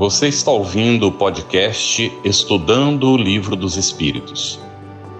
[0.00, 4.58] Você está ouvindo o podcast Estudando o Livro dos Espíritos,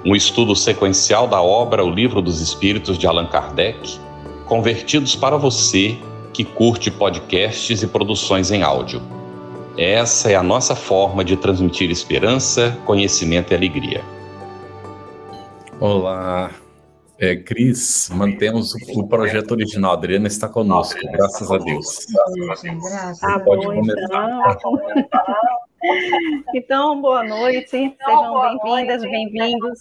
[0.07, 4.01] um estudo sequencial da obra O Livro dos Espíritos de Allan Kardec,
[4.47, 5.99] convertidos para você
[6.33, 9.03] que curte podcasts e produções em áudio.
[9.77, 14.03] Essa é a nossa forma de transmitir esperança, conhecimento e alegria.
[15.79, 16.53] Olá,
[17.21, 19.91] é, Cris, mantemos o projeto original.
[19.91, 22.07] A Adriana está conosco, graças a Deus.
[23.21, 24.59] Tá pode começar.
[26.55, 29.79] Então, boa noite, sejam bem-vindas, bem-vindos.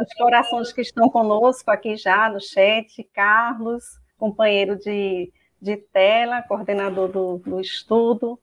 [0.00, 3.84] Os corações que estão conosco aqui já no chat, Carlos,
[4.16, 8.38] companheiro de, de tela, coordenador do, do estudo.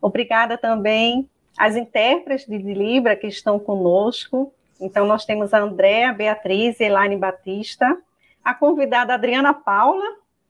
[0.00, 1.26] Obrigada também
[1.58, 7.16] às intérpretes de Libra que estão conosco, então, nós temos a Andréa Beatriz e Elaine
[7.16, 7.96] Batista,
[8.44, 10.04] a convidada Adriana Paula,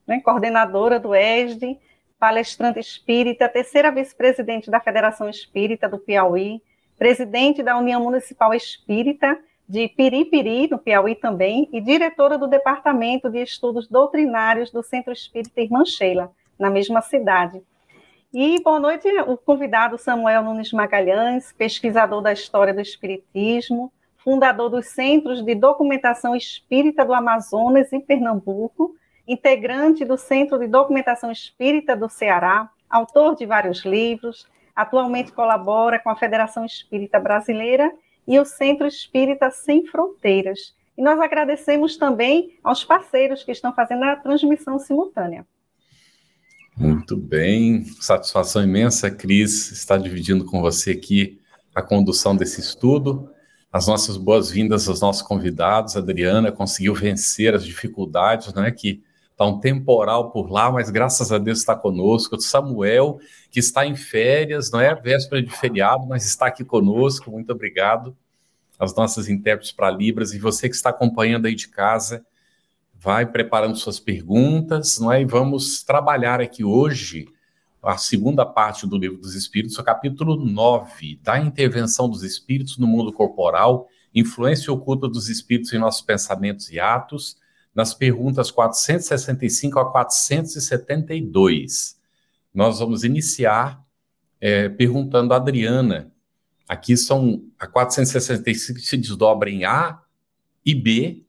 [0.07, 1.79] né, coordenadora do ESD,
[2.19, 6.63] palestrante espírita, terceira vice-presidente da Federação Espírita do Piauí,
[6.99, 13.43] presidente da União Municipal Espírita de Piripiri, no Piauí também, e diretora do Departamento de
[13.43, 17.61] Estudos Doutrinários do Centro Espírita Irmã Sheila, na mesma cidade.
[18.33, 23.93] E boa noite, o convidado Samuel Nunes Magalhães, pesquisador da história do Espiritismo,
[24.25, 28.95] fundador dos Centros de Documentação Espírita do Amazonas, em Pernambuco,
[29.27, 36.11] integrante do Centro de Documentação Espírita do Ceará, autor de vários livros, atualmente colabora com
[36.11, 37.93] a Federação Espírita Brasileira
[38.27, 40.75] e o Centro Espírita Sem Fronteiras.
[40.97, 45.47] E nós agradecemos também aos parceiros que estão fazendo a transmissão simultânea.
[46.77, 51.41] Muito bem, satisfação imensa, Cris, estar dividindo com você aqui
[51.75, 53.32] a condução desse estudo
[53.73, 55.97] as nossas boas-vindas aos nossos convidados.
[55.97, 60.91] A Adriana conseguiu vencer as dificuldades, não é que está um temporal por lá, mas
[60.91, 62.37] graças a Deus está conosco.
[62.37, 63.19] O Samuel,
[63.51, 67.31] que está em férias, não é véspera de feriado, mas está aqui conosco.
[67.31, 68.15] Muito obrigado
[68.79, 72.25] às nossas intérpretes para Libras e você que está acompanhando aí de casa,
[72.95, 75.23] vai preparando suas perguntas, não é?
[75.23, 77.27] E vamos trabalhar aqui hoje
[77.83, 82.87] a segunda parte do Livro dos Espíritos, o capítulo 9, da intervenção dos espíritos no
[82.87, 87.37] mundo corporal, influência oculta dos espíritos em nossos pensamentos e atos,
[87.75, 91.99] nas perguntas 465 a 472.
[92.55, 93.85] Nós vamos iniciar
[94.41, 96.13] é, perguntando a Adriana.
[96.69, 100.01] Aqui são a 465 se desdobra em A
[100.65, 101.25] e B,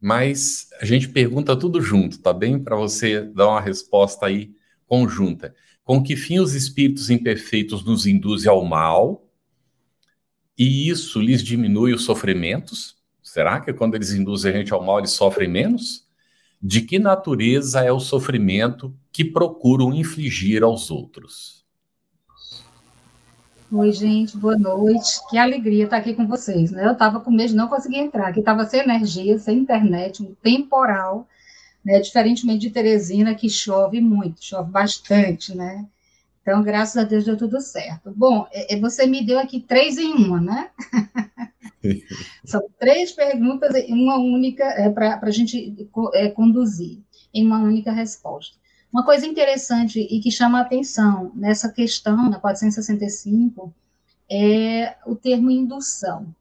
[0.00, 2.58] mas a gente pergunta tudo junto, tá bem?
[2.58, 5.54] Para você dar uma resposta aí conjunta
[5.88, 9.26] com que fim os espíritos imperfeitos nos induzem ao mal,
[10.58, 12.98] e isso lhes diminui os sofrimentos?
[13.22, 16.06] Será que quando eles induzem a gente ao mal, eles sofrem menos?
[16.60, 21.64] De que natureza é o sofrimento que procuram infligir aos outros?
[23.72, 25.26] Oi, gente, boa noite.
[25.30, 26.70] Que alegria estar aqui com vocês.
[26.70, 26.84] Né?
[26.84, 30.34] Eu estava com medo de não conseguir entrar, que estava sem energia, sem internet, um
[30.42, 31.26] temporal
[31.84, 32.00] né?
[32.00, 35.86] Diferentemente de Teresina, que chove muito, chove bastante, né?
[36.48, 38.10] Então, graças a Deus deu tudo certo.
[38.16, 40.70] Bom, é, é, você me deu aqui três em uma, né?
[42.42, 45.76] São três perguntas em uma única, é, para a gente
[46.14, 47.00] é, conduzir,
[47.34, 48.56] em uma única resposta.
[48.90, 53.74] Uma coisa interessante e que chama a atenção nessa questão, na 465,
[54.30, 56.34] é o termo indução.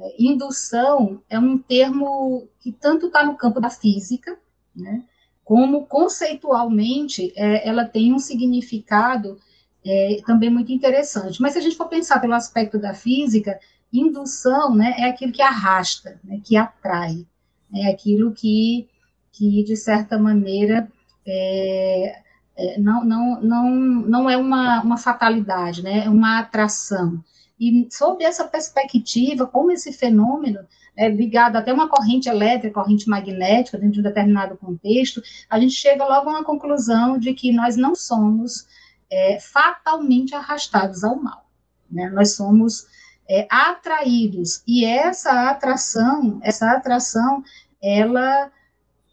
[0.00, 4.38] É, indução é um termo que tanto está no campo da física,
[4.78, 5.02] né?
[5.44, 9.38] Como conceitualmente é, ela tem um significado
[9.84, 11.40] é, também muito interessante.
[11.40, 13.58] Mas se a gente for pensar pelo aspecto da física,
[13.92, 17.26] indução né, é aquilo que arrasta, né, que atrai,
[17.74, 18.86] é aquilo que,
[19.32, 20.88] que de certa maneira,
[21.26, 22.22] é,
[22.56, 27.22] é, não, não, não, não é uma, uma fatalidade, né, é uma atração.
[27.58, 30.60] E sob essa perspectiva, como esse fenômeno
[30.98, 35.74] é, ligado até uma corrente elétrica, corrente magnética, dentro de um determinado contexto, a gente
[35.74, 38.66] chega logo a uma conclusão de que nós não somos
[39.08, 41.48] é, fatalmente arrastados ao mal.
[41.88, 42.10] Né?
[42.10, 42.88] Nós somos
[43.30, 47.44] é, atraídos, e essa atração, essa atração,
[47.80, 48.50] ela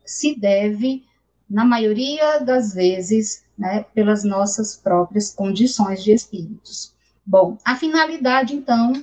[0.04, 1.06] se deve,
[1.48, 6.95] na maioria das vezes, né, pelas nossas próprias condições de espíritos.
[7.24, 8.94] Bom, a finalidade, então,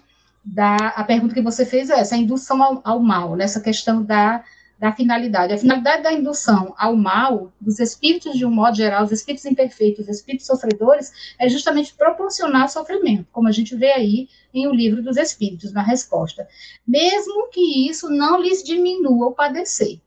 [0.44, 4.02] da a pergunta que você fez é essa, a indução ao, ao mal, nessa questão
[4.02, 4.44] da,
[4.78, 5.52] da finalidade.
[5.52, 10.08] A finalidade da indução ao mal, dos espíritos de um modo geral, os espíritos imperfeitos,
[10.08, 15.00] os espíritos sofredores, é justamente proporcionar sofrimento, como a gente vê aí em O Livro
[15.00, 16.48] dos Espíritos, na resposta.
[16.86, 20.00] Mesmo que isso não lhes diminua o padecer,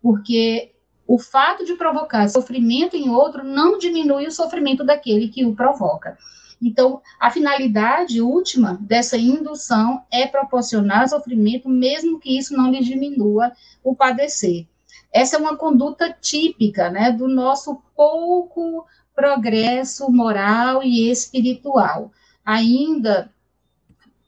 [0.00, 0.72] porque
[1.08, 6.16] o fato de provocar sofrimento em outro não diminui o sofrimento daquele que o provoca.
[6.60, 13.52] Então, a finalidade última dessa indução é proporcionar sofrimento, mesmo que isso não lhe diminua
[13.82, 14.66] o padecer.
[15.12, 22.12] Essa é uma conduta típica né, do nosso pouco progresso moral e espiritual.
[22.44, 23.30] Ainda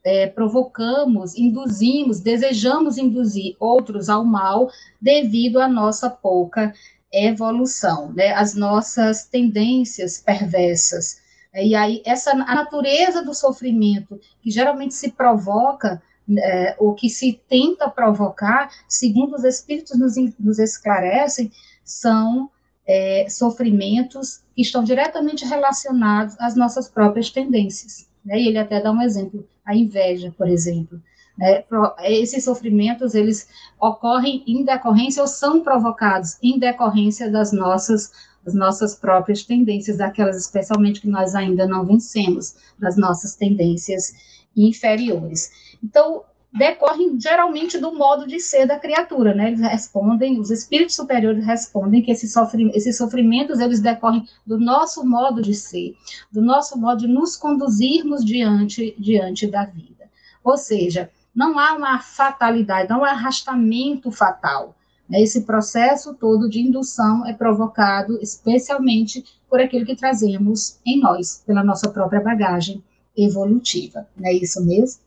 [0.04, 4.70] é, provocamos, induzimos, desejamos induzir outros ao mal
[5.00, 6.74] devido à nossa pouca
[7.12, 11.21] evolução, né, as nossas tendências perversas.
[11.54, 16.02] E aí, essa a natureza do sofrimento, que geralmente se provoca,
[16.38, 21.50] é, ou que se tenta provocar, segundo os espíritos nos, nos esclarecem,
[21.84, 22.50] são
[22.86, 28.08] é, sofrimentos que estão diretamente relacionados às nossas próprias tendências.
[28.24, 28.40] Né?
[28.40, 31.00] E ele até dá um exemplo, a inveja, por exemplo.
[31.36, 31.64] Né?
[32.04, 33.48] Esses sofrimentos, eles
[33.80, 38.12] ocorrem em decorrência ou são provocados em decorrência das nossas
[38.44, 44.14] das nossas próprias tendências, daquelas especialmente que nós ainda não vencemos, das nossas tendências
[44.56, 45.50] inferiores.
[45.82, 46.22] Então,
[46.52, 49.48] decorrem geralmente do modo de ser da criatura, né?
[49.48, 55.04] Eles respondem, os espíritos superiores respondem que esses, sofri esses sofrimentos eles decorrem do nosso
[55.04, 55.96] modo de ser,
[56.30, 60.10] do nosso modo de nos conduzirmos diante diante da vida.
[60.44, 64.74] Ou seja, não há uma fatalidade, não há arrastamento fatal.
[65.12, 65.20] Né?
[65.20, 71.62] Esse processo todo de indução é provocado especialmente por aquilo que trazemos em nós, pela
[71.62, 72.82] nossa própria bagagem
[73.14, 74.08] evolutiva.
[74.16, 75.02] Não é isso mesmo?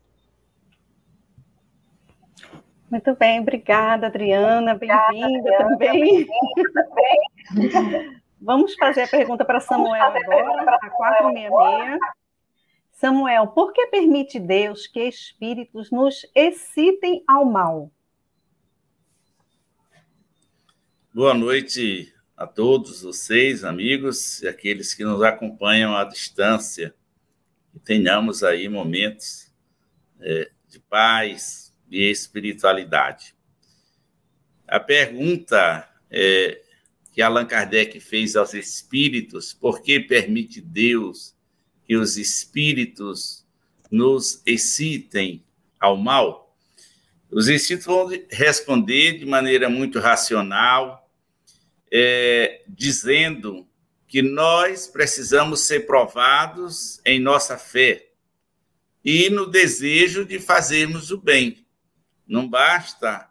[2.92, 4.76] Muito bem, obrigada, Adriana.
[4.76, 6.28] Bem-vinda também.
[8.40, 12.00] Vamos fazer a pergunta para Samuel agora, a 466.
[12.92, 17.90] Samuel, por que permite Deus que espíritos nos excitem ao mal?
[21.16, 26.94] Boa noite a todos vocês, amigos e aqueles que nos acompanham à distância.
[27.72, 29.50] Que tenhamos aí momentos
[30.20, 33.34] é, de paz e espiritualidade.
[34.68, 36.62] A pergunta é,
[37.14, 41.34] que Allan Kardec fez aos espíritos, por que permite Deus
[41.86, 43.48] que os espíritos
[43.90, 45.46] nos excitem
[45.80, 46.54] ao mal?
[47.32, 51.05] Os espíritos vão responder de maneira muito racional,
[51.92, 53.68] é, dizendo
[54.08, 58.10] que nós precisamos ser provados em nossa fé
[59.04, 61.66] e no desejo de fazermos o bem.
[62.28, 63.30] Não basta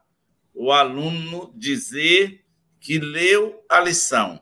[0.54, 2.44] o aluno dizer
[2.78, 4.40] que leu a lição.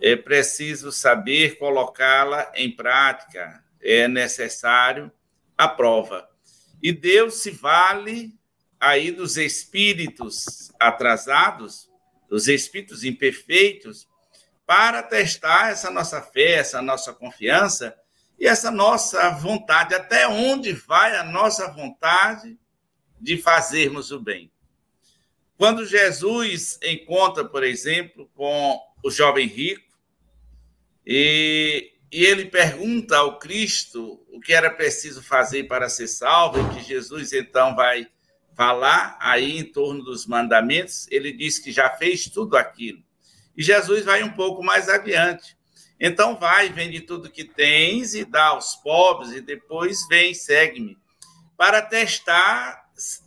[0.00, 3.64] É preciso saber colocá-la em prática.
[3.80, 5.10] É necessário
[5.56, 6.28] a prova.
[6.82, 8.34] E Deus se vale
[8.78, 11.90] aí dos espíritos atrasados
[12.28, 14.08] dos espíritos imperfeitos,
[14.66, 17.94] para testar essa nossa fé, essa nossa confiança
[18.38, 22.58] e essa nossa vontade, até onde vai a nossa vontade
[23.20, 24.50] de fazermos o bem.
[25.56, 29.84] Quando Jesus encontra, por exemplo, com o jovem rico,
[31.06, 36.74] e, e ele pergunta ao Cristo o que era preciso fazer para ser salvo, e
[36.74, 38.08] que Jesus então vai
[38.54, 43.02] falar aí em torno dos mandamentos, ele diz que já fez tudo aquilo.
[43.56, 45.56] E Jesus vai um pouco mais adiante.
[45.98, 50.98] Então vai, vende tudo que tens e dá aos pobres, e depois vem, segue-me.
[51.56, 52.84] Para testar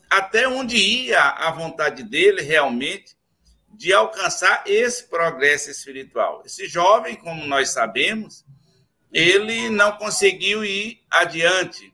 [0.10, 3.16] até onde ia a vontade dele realmente
[3.70, 6.42] de alcançar esse progresso espiritual.
[6.46, 8.44] Esse jovem, como nós sabemos,
[9.14, 11.94] ele não conseguiu ir adiante.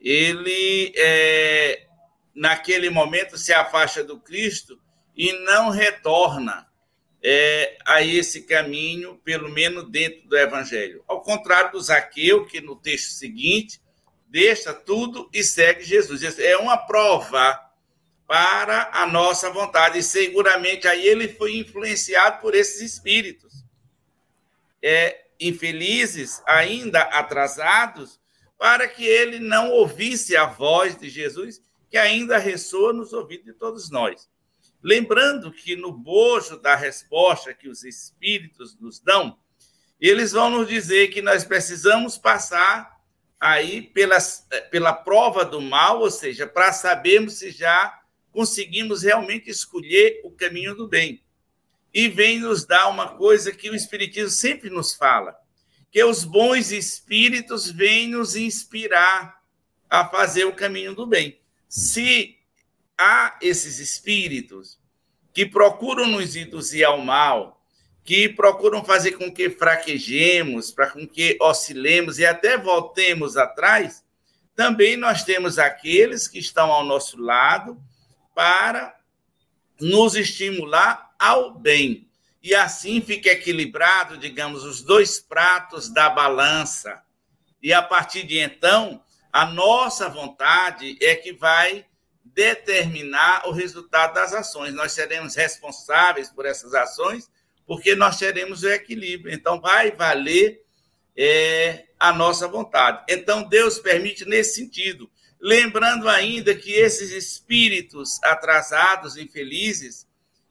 [0.00, 1.86] Ele é,
[2.34, 4.80] naquele momento se afasta do Cristo
[5.16, 6.66] e não retorna
[7.22, 11.04] é, a esse caminho, pelo menos dentro do Evangelho.
[11.06, 13.80] Ao contrário do Zaqueu, que no texto seguinte
[14.28, 16.38] deixa tudo e segue Jesus.
[16.38, 17.60] É uma prova
[18.26, 23.62] para a nossa vontade, e seguramente aí ele foi influenciado por esses espíritos.
[24.82, 28.18] É, infelizes, ainda atrasados,
[28.58, 31.60] para que ele não ouvisse a voz de Jesus
[31.92, 34.26] que ainda ressoa nos ouvidos de todos nós.
[34.82, 39.38] Lembrando que no bojo da resposta que os espíritos nos dão,
[40.00, 42.98] eles vão nos dizer que nós precisamos passar
[43.38, 50.22] aí pelas, pela prova do mal, ou seja, para sabermos se já conseguimos realmente escolher
[50.24, 51.22] o caminho do bem.
[51.92, 55.36] E vem nos dar uma coisa que o Espiritismo sempre nos fala,
[55.90, 59.42] que os bons espíritos vêm nos inspirar
[59.90, 61.41] a fazer o caminho do bem
[61.72, 62.36] se
[62.98, 64.78] há esses espíritos
[65.32, 67.64] que procuram nos induzir ao mal,
[68.04, 74.04] que procuram fazer com que fraquejemos, para com que oscilemos e até voltemos atrás,
[74.54, 77.82] também nós temos aqueles que estão ao nosso lado
[78.34, 78.94] para
[79.80, 82.06] nos estimular ao bem.
[82.42, 87.02] E assim fica equilibrado, digamos, os dois pratos da balança.
[87.62, 89.02] E a partir de então,
[89.32, 91.86] a nossa vontade é que vai
[92.22, 94.74] determinar o resultado das ações.
[94.74, 97.30] Nós seremos responsáveis por essas ações,
[97.66, 99.34] porque nós teremos o equilíbrio.
[99.34, 100.62] Então, vai valer
[101.16, 103.04] é, a nossa vontade.
[103.08, 105.10] Então, Deus permite nesse sentido.
[105.40, 110.06] Lembrando ainda que esses espíritos atrasados, infelizes,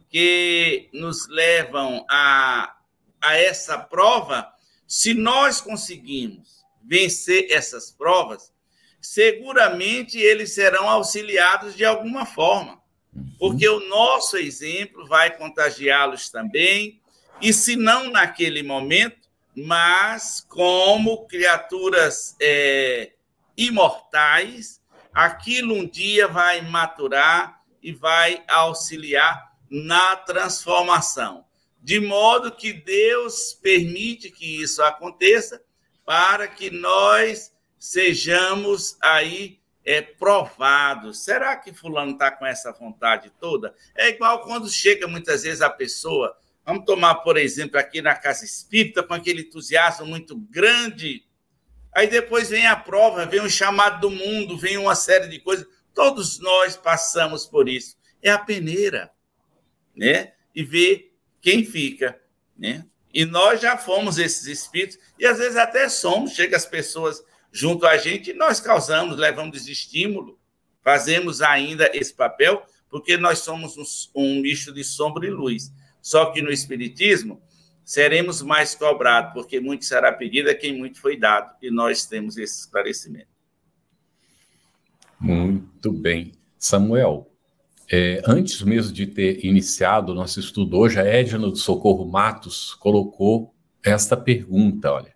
[0.09, 2.75] que nos levam a,
[3.21, 4.51] a essa prova,
[4.85, 8.51] se nós conseguimos vencer essas provas,
[9.01, 12.81] seguramente eles serão auxiliados de alguma forma,
[13.13, 13.31] uhum.
[13.39, 17.01] porque o nosso exemplo vai contagiá-los também,
[17.41, 23.11] e se não naquele momento, mas como criaturas é,
[23.57, 24.79] imortais,
[25.13, 31.45] aquilo um dia vai maturar e vai auxiliar na transformação.
[31.81, 35.61] De modo que Deus permite que isso aconteça
[36.05, 37.51] para que nós
[37.81, 41.23] sejamos aí é, provados.
[41.23, 43.73] Será que fulano está com essa vontade toda?
[43.95, 48.45] É igual quando chega muitas vezes a pessoa, vamos tomar, por exemplo, aqui na casa
[48.45, 51.25] espírita, com aquele entusiasmo muito grande,
[51.91, 55.65] aí depois vem a prova, vem o chamado do mundo, vem uma série de coisas.
[55.91, 57.97] Todos nós passamos por isso.
[58.21, 59.11] É a peneira,
[59.95, 60.33] né?
[60.53, 62.21] E ver quem fica,
[62.55, 62.85] né?
[63.11, 67.85] E nós já fomos esses espíritos, e às vezes até somos, chega as pessoas junto
[67.85, 70.39] a gente, nós causamos, levamos desestímulo,
[70.81, 75.71] fazemos ainda esse papel, porque nós somos um, um misto de sombra e luz.
[76.01, 77.41] Só que no Espiritismo,
[77.83, 82.37] seremos mais cobrados, porque muito será pedido a quem muito foi dado, e nós temos
[82.37, 83.27] esse esclarecimento.
[85.19, 86.31] Muito bem.
[86.57, 87.29] Samuel,
[87.91, 92.73] é, antes mesmo de ter iniciado o nosso estudo hoje, a Edna do Socorro Matos
[92.75, 93.53] colocou
[93.83, 95.13] esta pergunta, olha.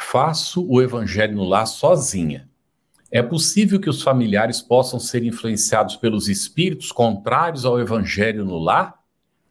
[0.00, 2.48] Faço o evangelho no lar sozinha.
[3.12, 8.98] É possível que os familiares possam ser influenciados pelos espíritos contrários ao evangelho no lar?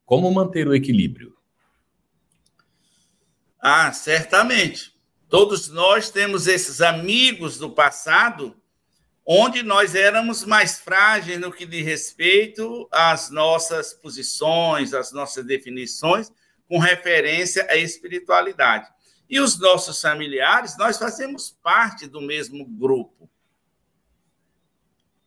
[0.06, 1.38] Como manter o equilíbrio?
[3.62, 4.94] Ah, certamente.
[5.30, 8.56] Todos nós temos esses amigos do passado
[9.26, 16.32] onde nós éramos mais frágeis no que diz respeito às nossas posições, às nossas definições,
[16.68, 18.90] com referência à espiritualidade.
[19.30, 23.30] E os nossos familiares, nós fazemos parte do mesmo grupo.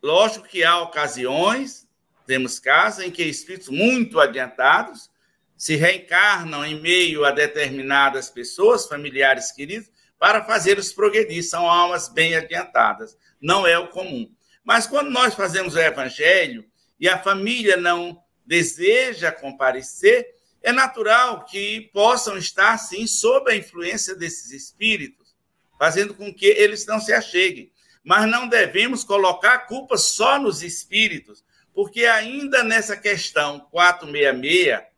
[0.02, 1.88] Lógico que há ocasiões,
[2.26, 5.08] temos casos em que espíritos muito adiantados
[5.56, 11.44] se reencarnam em meio a determinadas pessoas, familiares queridos, para fazer os progredir.
[11.44, 13.16] São almas bem adiantadas.
[13.40, 14.28] Não é o comum.
[14.64, 16.64] Mas quando nós fazemos o evangelho
[16.98, 20.26] e a família não deseja comparecer,
[20.62, 25.34] é natural que possam estar, sim, sob a influência desses espíritos,
[25.78, 27.72] fazendo com que eles não se acheguem.
[28.04, 34.92] Mas não devemos colocar a culpa só nos espíritos, porque ainda nessa questão 466,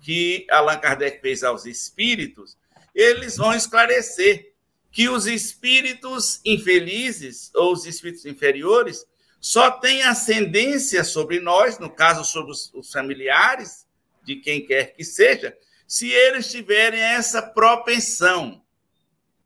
[0.00, 2.58] que Allan Kardec fez aos espíritos,
[2.94, 4.52] eles vão esclarecer
[4.90, 9.06] que os espíritos infelizes ou os espíritos inferiores
[9.40, 13.86] só têm ascendência sobre nós, no caso, sobre os familiares,
[14.24, 18.62] de quem quer que seja, se eles tiverem essa propensão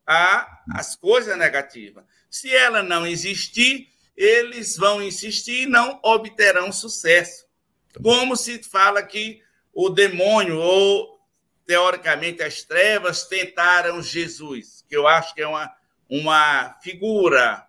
[0.07, 2.05] a as coisas negativas.
[2.31, 7.47] Se ela não existir, eles vão insistir e não obterão sucesso.
[7.93, 9.43] Tá Como se fala que
[9.73, 11.21] o demônio, ou
[11.67, 15.73] teoricamente as trevas, tentaram Jesus, que eu acho que é uma,
[16.09, 17.67] uma figura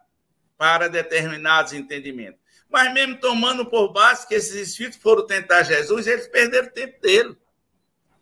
[0.57, 2.39] para determinados entendimentos.
[2.69, 7.01] Mas mesmo tomando por base que esses espíritos foram tentar Jesus, eles perderam o tempo
[7.01, 7.37] dele.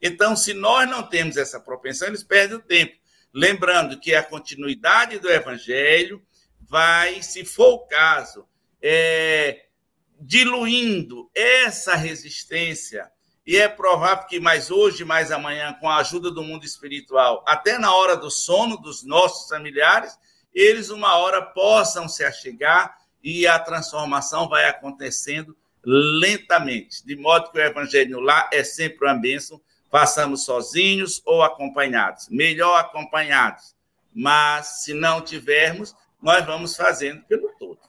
[0.02, 2.96] Então, se nós não temos essa propensão, eles perdem o tempo.
[3.34, 6.24] Lembrando que a continuidade do evangelho
[6.62, 8.48] vai, se for o caso,
[8.82, 9.66] é,
[10.20, 13.10] diluindo essa resistência.
[13.46, 17.78] E é provável que mais hoje, mais amanhã, com a ajuda do mundo espiritual, até
[17.78, 20.18] na hora do sono dos nossos familiares,
[20.54, 27.58] eles uma hora possam se achegar e a transformação vai acontecendo lentamente, de modo que
[27.58, 33.76] o evangelho lá é sempre uma bênção, façamos sozinhos ou acompanhados, melhor acompanhados,
[34.14, 37.80] mas se não tivermos, nós vamos fazendo pelo todo.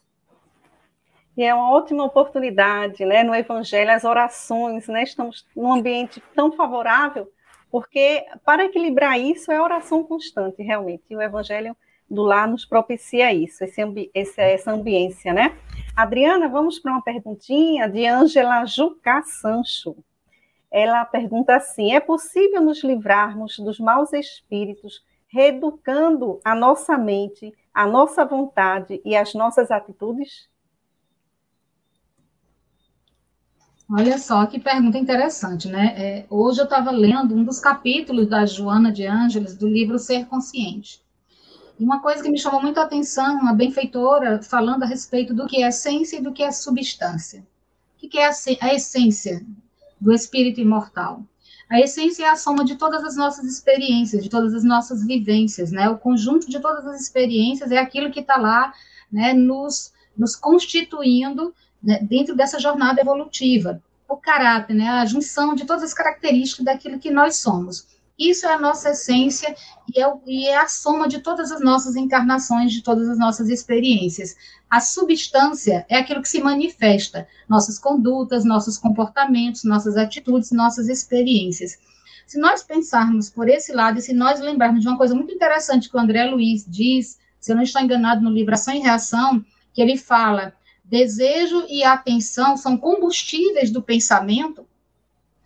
[1.37, 6.51] E é uma ótima oportunidade, né, no evangelho, as orações, né, estamos num ambiente tão
[6.53, 7.31] favorável,
[7.71, 11.03] Porque para equilibrar isso é oração constante, realmente.
[11.11, 11.77] E o Evangelho
[12.09, 15.57] do lar nos propicia isso, esse ambi esse, essa ambiência, né?
[15.95, 19.97] Adriana, vamos para uma perguntinha de Ângela Jucá Sancho.
[20.71, 27.87] Ela pergunta assim: é possível nos livrarmos dos maus espíritos, reeducando a nossa mente, a
[27.87, 30.49] nossa vontade e as nossas atitudes?
[33.89, 35.95] Olha só que pergunta interessante, né?
[35.97, 40.27] É, hoje eu estava lendo um dos capítulos da Joana de Ângeles do livro Ser
[40.27, 41.06] Consciente.
[41.79, 45.63] Uma coisa que me chamou muito a atenção, a benfeitora falando a respeito do que
[45.63, 47.47] é essência e do que é substância.
[48.03, 48.31] O que é
[48.61, 49.45] a essência
[50.01, 51.23] do espírito imortal?
[51.69, 55.71] A essência é a soma de todas as nossas experiências, de todas as nossas vivências,
[55.73, 55.89] né?
[55.89, 58.73] O conjunto de todas as experiências é aquilo que está lá,
[59.11, 61.53] né, nos, nos constituindo
[61.83, 63.83] né, dentro dessa jornada evolutiva.
[64.09, 67.87] O caráter, né, a junção de todas as características daquilo que nós somos.
[68.19, 69.55] Isso é a nossa essência
[69.95, 73.51] e é, e é, a soma de todas as nossas encarnações, de todas as nossas
[73.51, 74.35] experiências.
[74.71, 81.79] A substância é aquilo que se manifesta, nossas condutas, nossos comportamentos, nossas atitudes, nossas experiências.
[82.27, 85.89] Se nós pensarmos por esse lado e se nós lembrarmos de uma coisa muito interessante
[85.89, 89.45] que o André Luiz diz, se eu não estou enganado no livro Ação e Reação,
[89.75, 94.67] que ele fala: desejo e atenção são combustíveis do pensamento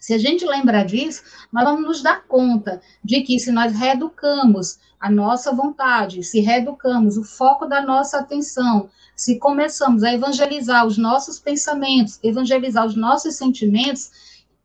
[0.01, 4.79] se a gente lembrar disso, nós vamos nos dar conta de que se nós reeducamos
[4.99, 10.97] a nossa vontade, se reeducamos o foco da nossa atenção, se começamos a evangelizar os
[10.97, 14.11] nossos pensamentos, evangelizar os nossos sentimentos,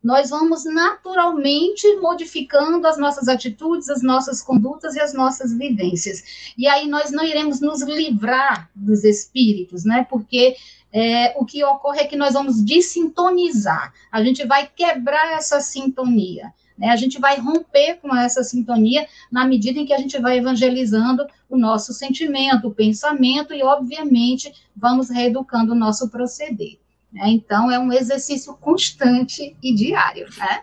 [0.02, 6.52] nós vamos naturalmente modificando as nossas atitudes, as nossas condutas e as nossas vivências.
[6.56, 10.06] E aí nós não iremos nos livrar dos espíritos, né?
[10.08, 10.56] Porque
[10.96, 16.50] é, o que ocorre é que nós vamos desintonizar, a gente vai quebrar essa sintonia.
[16.78, 16.88] Né?
[16.88, 21.26] A gente vai romper com essa sintonia na medida em que a gente vai evangelizando
[21.50, 26.78] o nosso sentimento, o pensamento e, obviamente, vamos reeducando o nosso proceder.
[27.12, 27.28] Né?
[27.28, 30.26] Então, é um exercício constante e diário.
[30.38, 30.62] Né?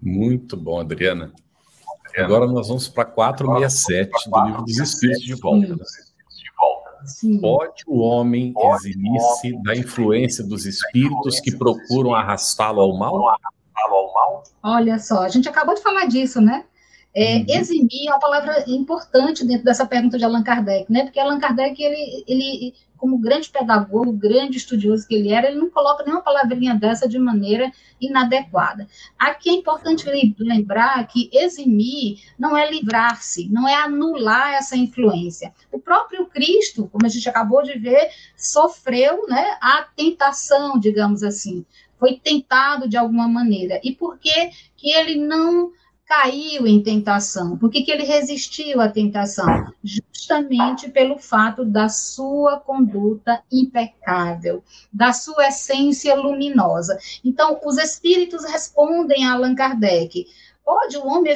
[0.00, 1.32] Muito bom, Adriana.
[2.16, 5.76] Agora nós vamos para 467 do Livro dos Espíritos de Volta.
[7.04, 7.40] Sim.
[7.40, 13.38] Pode o homem eximir-se da influência dos espíritos que procuram arrastá-lo ao mal?
[14.62, 16.64] Olha só, a gente acabou de falar disso, né?
[17.14, 17.44] É, uhum.
[17.48, 21.04] Eximir é uma palavra importante dentro dessa pergunta de Allan Kardec, né?
[21.04, 25.70] Porque Allan Kardec, ele, ele como grande pedagogo, grande estudioso que ele era, ele não
[25.70, 28.86] coloca nenhuma palavrinha dessa de maneira inadequada.
[29.18, 30.04] Aqui é importante
[30.38, 35.54] lembrar que eximir não é livrar-se, não é anular essa influência.
[35.72, 41.64] O próprio Cristo, como a gente acabou de ver, sofreu né, a tentação, digamos assim.
[41.98, 43.80] Foi tentado de alguma maneira.
[43.82, 45.72] E por que, que ele não
[46.08, 47.58] caiu em tentação?
[47.58, 49.46] Por que, que ele resistiu à tentação?
[49.84, 56.98] Justamente pelo fato da sua conduta impecável, da sua essência luminosa.
[57.22, 60.26] Então, os espíritos respondem a Allan Kardec.
[60.64, 61.32] Pode o homem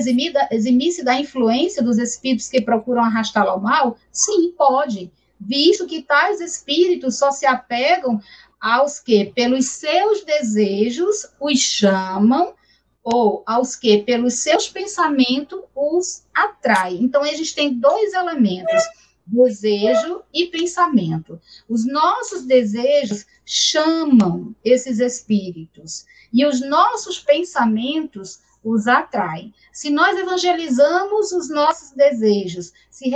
[0.51, 3.99] eximir-se da influência dos espíritos que procuram arrastá-lo ao mal?
[4.11, 5.13] Sim, pode.
[5.39, 8.21] Visto que tais espíritos só se apegam
[8.59, 12.55] aos que, pelos seus desejos, os chamam
[13.03, 16.97] ou aos que, pelos seus pensamentos, os atrai.
[17.01, 18.83] Então, existem dois elementos,
[19.27, 21.41] desejo e pensamento.
[21.69, 29.53] Os nossos desejos chamam esses espíritos, e os nossos pensamentos os atraem.
[29.73, 33.13] Se nós evangelizamos os nossos desejos, se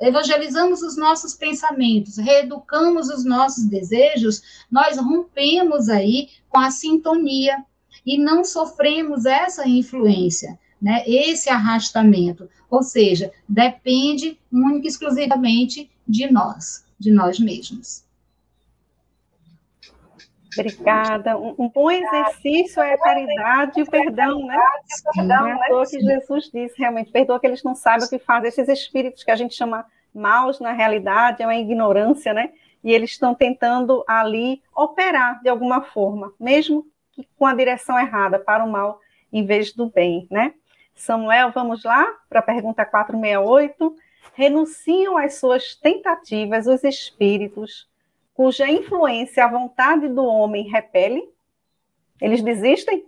[0.00, 7.64] evangelizamos os nossos pensamentos, reeducamos os nossos desejos, nós rompemos aí com a sintonia
[8.08, 12.48] e não sofremos essa influência, né, esse arrastamento.
[12.70, 18.02] Ou seja, depende única e exclusivamente de nós, de nós mesmos.
[20.56, 21.36] Obrigada.
[21.36, 24.58] Um, um, bom exercício é a caridade e o perdão, né?
[25.14, 25.58] Perdão, né?
[25.70, 28.48] É que Jesus disse, realmente, perdoa que eles não saibam o que fazem.
[28.48, 32.52] Esses espíritos que a gente chama maus, na realidade, é uma ignorância, né?
[32.82, 36.86] E eles estão tentando ali operar de alguma forma, mesmo
[37.36, 39.00] com a direção errada, para o mal
[39.32, 40.54] em vez do bem, né?
[40.94, 43.96] Samuel, vamos lá para a pergunta 468.
[44.34, 47.88] Renunciam às suas tentativas os espíritos
[48.34, 51.28] cuja influência a vontade do homem repele?
[52.20, 53.04] Eles desistem?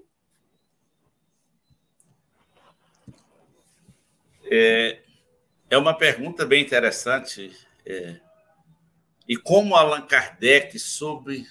[4.50, 4.98] É,
[5.70, 7.56] é uma pergunta bem interessante.
[7.86, 8.18] É,
[9.28, 11.46] e como Allan Kardec soube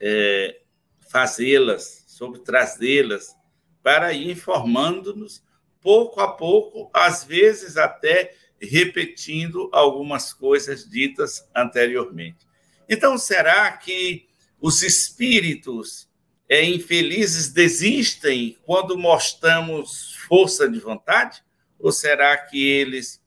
[0.00, 0.60] é,
[1.08, 3.36] fazê-las, sobre trazê-las,
[3.82, 5.42] para ir informando-nos
[5.80, 12.46] pouco a pouco, às vezes até repetindo algumas coisas ditas anteriormente.
[12.88, 14.28] Então, será que
[14.60, 16.08] os espíritos
[16.48, 21.42] é, infelizes desistem quando mostramos força de vontade?
[21.78, 23.22] Ou será que eles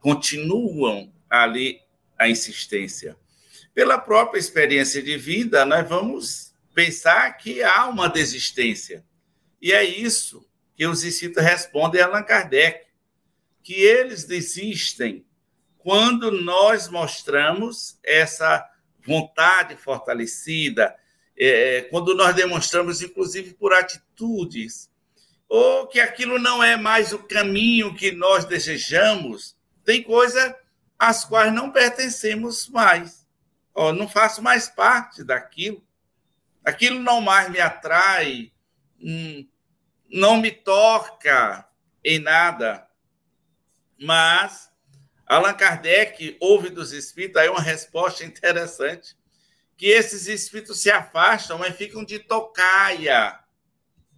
[0.00, 1.80] continuam ali
[2.18, 3.16] a insistência?
[3.72, 9.04] Pela própria experiência de vida, nós vamos pensar que há uma desistência.
[9.62, 12.86] E é isso que os espíritos respondem a Allan Kardec,
[13.62, 15.24] que eles desistem
[15.78, 18.66] quando nós mostramos essa
[19.06, 20.94] vontade fortalecida,
[21.36, 24.90] é, quando nós demonstramos, inclusive por atitudes,
[25.48, 30.56] ou que aquilo não é mais o caminho que nós desejamos, tem coisa
[30.98, 33.26] às quais não pertencemos mais,
[33.74, 35.82] ou não faço mais parte daquilo,
[36.64, 38.52] aquilo não mais me atrai,
[39.00, 39.46] hum,
[40.08, 41.66] não me toca
[42.04, 42.88] em nada.
[44.00, 44.72] Mas
[45.26, 49.16] Allan Kardec ouve dos espíritos aí uma resposta interessante,
[49.76, 53.38] que esses espíritos se afastam, mas ficam de tocaia,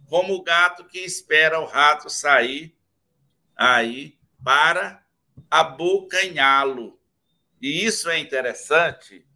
[0.07, 2.77] como o gato que espera o rato sair
[3.55, 5.03] aí para
[5.49, 6.99] abocanhá-lo.
[7.61, 9.26] E isso é interessante,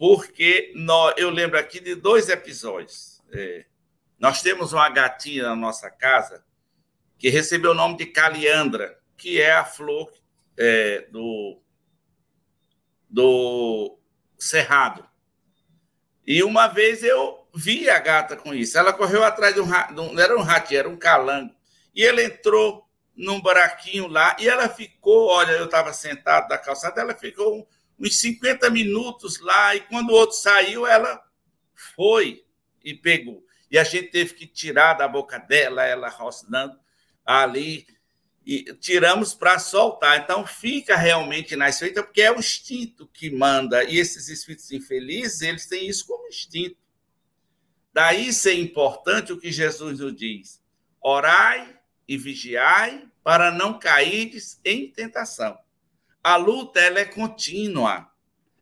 [0.00, 3.20] porque nós, eu lembro aqui de dois episódios.
[3.30, 3.66] É,
[4.18, 6.42] nós temos uma gatinha na nossa casa
[7.18, 10.10] que recebeu o nome de Caliandra, que é a flor
[10.56, 11.60] é, do,
[13.10, 13.98] do
[14.38, 15.06] cerrado.
[16.26, 18.78] E uma vez eu vi a gata com isso.
[18.78, 21.54] Ela correu atrás de um rato, não era um rato, era um calango.
[21.94, 27.02] E ele entrou num buraquinho lá e ela ficou, olha, eu estava sentado na calçada,
[27.02, 27.68] ela ficou
[28.00, 31.22] uns 50 minutos lá e quando o outro saiu, ela
[31.96, 32.44] foi
[32.82, 36.78] e pegou e a gente teve que tirar da boca dela, ela rosnando
[37.24, 37.86] ali,
[38.44, 40.18] e tiramos para soltar.
[40.18, 45.42] Então, fica realmente na espreita, porque é o instinto que manda, e esses espíritos infelizes,
[45.42, 46.76] eles têm isso como instinto.
[47.92, 50.60] Daí ser importante o que Jesus nos diz:
[51.00, 55.56] orai e vigiai para não cairdes em tentação.
[56.22, 58.10] A luta ela é contínua,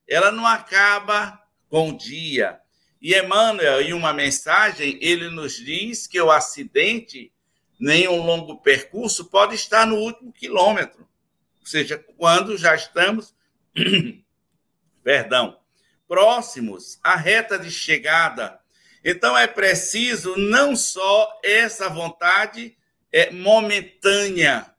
[0.07, 2.61] ela não acaba com o dia,
[3.01, 7.33] e Emmanuel, em uma mensagem, ele nos diz que o acidente,
[7.79, 11.09] nem um longo percurso, pode estar no último quilômetro.
[11.61, 13.35] Ou seja, quando já estamos,
[15.03, 15.61] perdão,
[16.09, 18.59] próximos à reta de chegada.
[19.05, 22.77] Então é preciso não só essa vontade
[23.13, 24.75] é, momentânea,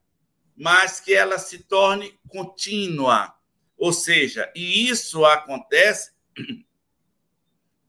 [0.59, 3.33] mas que ela se torne contínua.
[3.77, 6.11] Ou seja, e isso acontece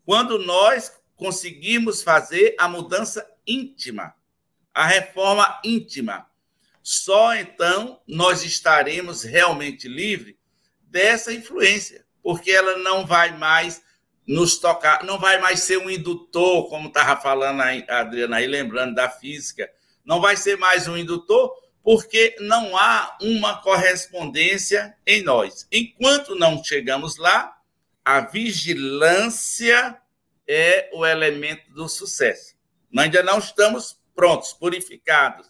[0.06, 4.14] quando nós conseguimos fazer a mudança íntima,
[4.72, 6.30] a reforma íntima.
[6.80, 10.36] Só então nós estaremos realmente livres
[10.80, 13.82] dessa influência, porque ela não vai mais
[14.24, 18.94] nos tocar, não vai mais ser um indutor, como estava falando a Adriana aí, lembrando
[18.94, 19.68] da física,
[20.04, 25.66] não vai ser mais um indutor, porque não há uma correspondência em nós.
[25.72, 27.56] Enquanto não chegamos lá,
[28.04, 30.00] a vigilância
[30.46, 32.54] é o elemento do sucesso.
[32.90, 35.48] Nós ainda não estamos prontos, purificados,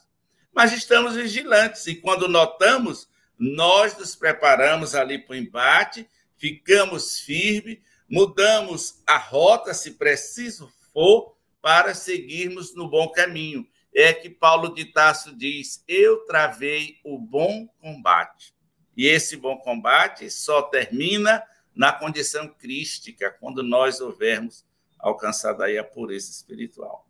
[0.52, 7.78] mas estamos vigilantes e quando notamos, nós nos preparamos ali para o embate, ficamos firmes,
[8.08, 13.66] mudamos a rota, se preciso for, para seguirmos no bom caminho.
[13.94, 18.54] É que Paulo de Tarso diz: Eu travei o bom combate.
[18.96, 21.42] E esse bom combate só termina
[21.74, 24.64] na condição crística, quando nós houvermos
[24.98, 27.08] alcançado aí a pureza espiritual.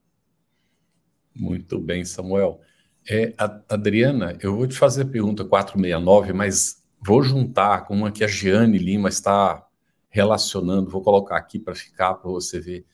[1.35, 2.61] Muito bem, Samuel.
[3.09, 3.33] É,
[3.69, 8.29] Adriana, eu vou te fazer a pergunta 469, mas vou juntar com uma que a
[8.29, 9.67] Giane Lima está
[10.09, 12.85] relacionando, vou colocar aqui para ficar, para você ver.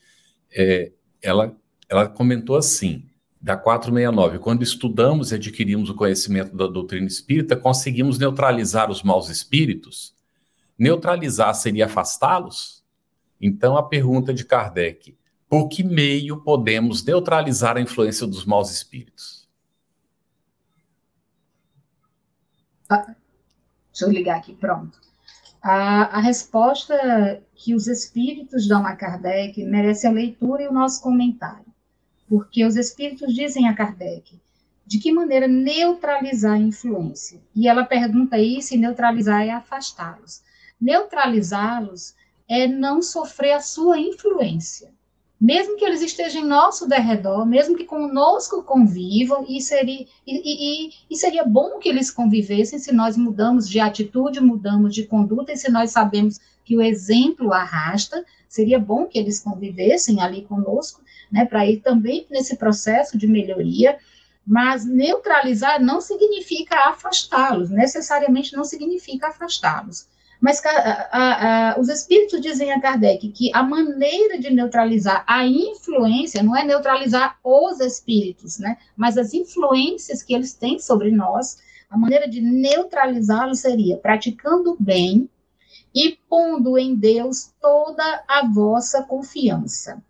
[0.51, 1.55] É, ela,
[1.89, 3.09] ela comentou assim,
[3.47, 9.29] da 469, quando estudamos e adquirimos o conhecimento da doutrina espírita, conseguimos neutralizar os maus
[9.29, 10.13] espíritos?
[10.77, 12.83] Neutralizar seria afastá-los?
[13.39, 19.47] Então, a pergunta de Kardec: por que meio podemos neutralizar a influência dos maus espíritos?
[22.89, 23.15] Ah,
[23.93, 24.99] deixa eu ligar aqui, pronto.
[25.61, 31.01] A, a, resposta que os espíritos dão a Kardec merece a leitura e o nosso
[31.01, 31.66] comentário.
[32.27, 34.39] Porque os espíritos dizem a Kardec
[34.87, 37.41] de que maneira neutralizar a influência.
[37.53, 40.41] E ela pergunta isso, e neutralizar é afastá-los.
[40.79, 42.15] Neutralizá-los
[42.47, 44.95] é não sofrer a sua influência.
[45.39, 50.89] mesmo que eles estejam em nosso derredor, mesmo que conosco convivam, e seria, e, e,
[51.11, 55.57] e, seria bom que eles convivessem se nós mudamos de atitude, mudamos de conduta, e
[55.57, 61.45] se nós sabemos que o exemplo arrasta, seria bom que eles convivessem ali conosco, né,
[61.45, 63.97] para ir também nesse processo de melhoria,
[64.45, 70.07] mas neutralizar não significa afastá-los, necessariamente não significa afastá-los.
[70.39, 75.45] Mas a, a, a, os espíritos dizem a Kardec que a maneira de neutralizar a
[75.45, 78.77] influência não é neutralizar os espíritos, né?
[78.95, 81.57] Mas as influências que eles têm sobre nós,
[81.89, 85.27] a maneira de neutralizá-los seria praticando bem
[85.93, 90.01] e pondo em Deus toda a vossa confiança.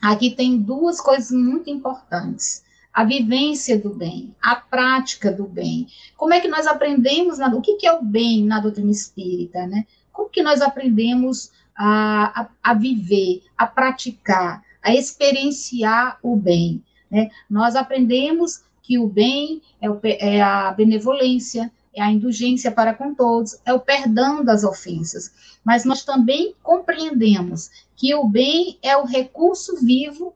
[0.00, 5.86] Aqui tem duas coisas muito importantes a vivência do bem, a prática do bem.
[6.16, 9.66] Como é que nós aprendemos, na, o que, que é o bem na doutrina espírita,
[9.66, 9.86] né?
[10.12, 16.82] Como que nós aprendemos a, a, a viver, a praticar, a experienciar o bem?
[17.10, 17.30] Né?
[17.48, 23.14] Nós aprendemos que o bem é, o, é a benevolência, é a indulgência para com
[23.14, 25.32] todos, é o perdão das ofensas.
[25.64, 30.34] Mas nós também compreendemos que o bem é o recurso vivo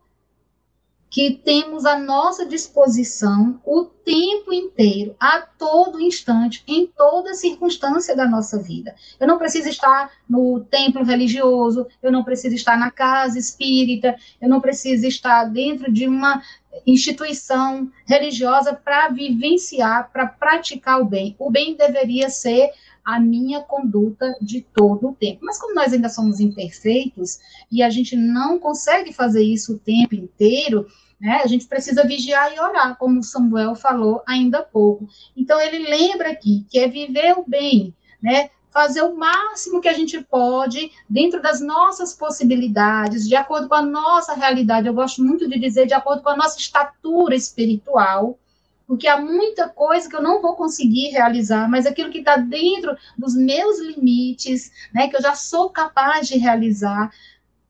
[1.14, 8.26] que temos à nossa disposição o tempo inteiro, a todo instante, em toda circunstância da
[8.26, 8.92] nossa vida.
[9.20, 14.48] Eu não preciso estar no templo religioso, eu não preciso estar na casa espírita, eu
[14.48, 16.42] não preciso estar dentro de uma
[16.86, 21.34] instituição religiosa para vivenciar, para praticar o bem.
[21.38, 22.70] O bem deveria ser
[23.04, 25.40] a minha conduta de todo o tempo.
[25.42, 27.38] Mas como nós ainda somos imperfeitos
[27.70, 30.86] e a gente não consegue fazer isso o tempo inteiro,
[31.20, 31.40] né?
[31.44, 35.08] A gente precisa vigiar e orar, como Samuel falou ainda há pouco.
[35.36, 38.50] Então, ele lembra aqui que é viver o bem, né?
[38.74, 43.82] Fazer o máximo que a gente pode dentro das nossas possibilidades, de acordo com a
[43.82, 44.88] nossa realidade.
[44.88, 48.36] Eu gosto muito de dizer de acordo com a nossa estatura espiritual,
[48.84, 52.96] porque há muita coisa que eu não vou conseguir realizar, mas aquilo que está dentro
[53.16, 57.12] dos meus limites, né, que eu já sou capaz de realizar,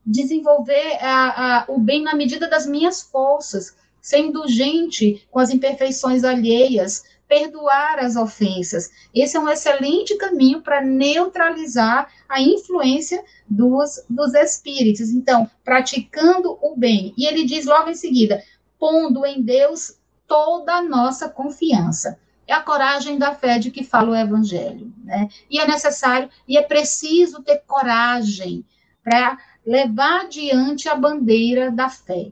[0.03, 6.23] desenvolver a, a, o bem na medida das minhas forças, ser indulgente com as imperfeições
[6.23, 8.89] alheias, perdoar as ofensas.
[9.13, 15.09] Esse é um excelente caminho para neutralizar a influência dos, dos espíritos.
[15.09, 17.13] Então, praticando o bem.
[17.17, 18.43] E ele diz logo em seguida:
[18.79, 22.19] pondo em Deus toda a nossa confiança.
[22.47, 24.93] É a coragem da fé de que fala o Evangelho.
[25.03, 25.29] Né?
[25.49, 28.63] E é necessário e é preciso ter coragem
[29.03, 32.31] para levar adiante a bandeira da fé.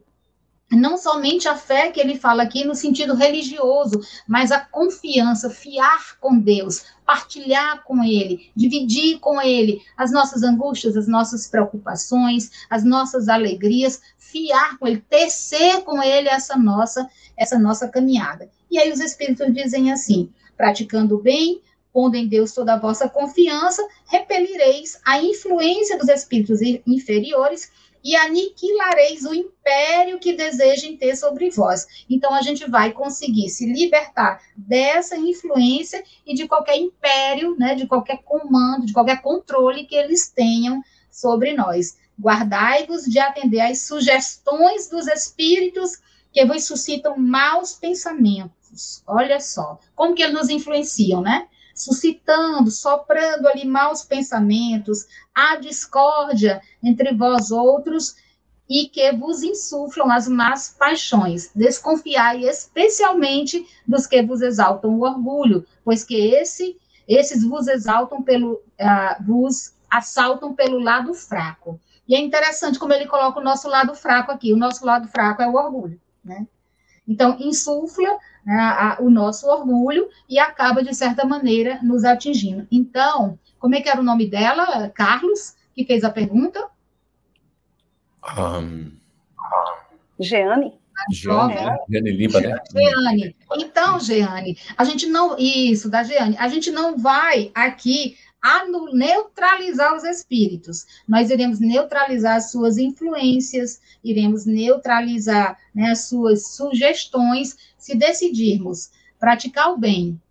[0.75, 6.17] Não somente a fé que ele fala aqui no sentido religioso, mas a confiança, fiar
[6.19, 12.83] com Deus, partilhar com Ele, dividir com Ele as nossas angústias, as nossas preocupações, as
[12.83, 18.49] nossas alegrias, fiar com Ele, tecer com Ele essa nossa, essa nossa caminhada.
[18.69, 21.61] E aí os Espíritos dizem assim: praticando bem,
[21.93, 27.71] pondo em Deus toda a vossa confiança, repelireis a influência dos espíritos inferiores
[28.03, 31.87] e aniquilareis o império que desejem ter sobre vós.
[32.09, 37.87] Então, a gente vai conseguir se libertar dessa influência e de qualquer império, né, de
[37.87, 41.97] qualquer comando, de qualquer controle que eles tenham sobre nós.
[42.19, 49.03] Guardai-vos de atender às sugestões dos espíritos que vos suscitam maus pensamentos.
[49.07, 51.47] Olha só, como que eles nos influenciam, né?
[51.73, 58.15] Suscitando, soprando ali maus pensamentos, a discórdia entre vós outros
[58.69, 61.51] e que vos insuflam as más paixões.
[61.53, 68.53] Desconfiai especialmente dos que vos exaltam o orgulho, pois que esse, esses vos exaltam pelo,
[68.53, 71.79] uh, vos assaltam pelo lado fraco.
[72.07, 74.53] E é interessante como ele coloca o nosso lado fraco aqui.
[74.53, 76.47] O nosso lado fraco é o orgulho, né?
[77.07, 82.67] Então, insufla né, a, o nosso orgulho e acaba, de certa maneira, nos atingindo.
[82.71, 84.89] Então, como é que era o nome dela?
[84.89, 86.67] Carlos, que fez a pergunta?
[88.37, 88.91] Um...
[90.19, 90.73] Jeane.
[91.11, 91.77] Jeane, né?
[91.89, 92.55] Jeane Limpa, né?
[92.71, 93.35] Jeane.
[93.57, 95.35] Então, Jeane, a gente não.
[95.37, 96.37] Isso, da Jeane.
[96.37, 98.15] A gente não vai aqui
[98.93, 100.85] neutralizar os espíritos.
[101.07, 109.71] Nós iremos neutralizar as suas influências, iremos neutralizar né, as suas sugestões, se decidirmos praticar
[109.71, 110.21] o bem,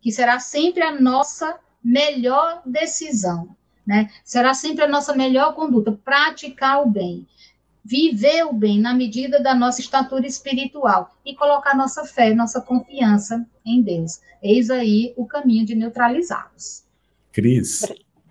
[0.00, 3.56] que será sempre a nossa melhor decisão,
[3.86, 4.10] né?
[4.24, 7.26] Será sempre a nossa melhor conduta, praticar o bem,
[7.84, 13.46] viver o bem na medida da nossa estatura espiritual e colocar nossa fé, nossa confiança
[13.64, 14.20] em Deus.
[14.42, 16.89] Eis aí o caminho de neutralizá-los.
[17.32, 17.82] Cris,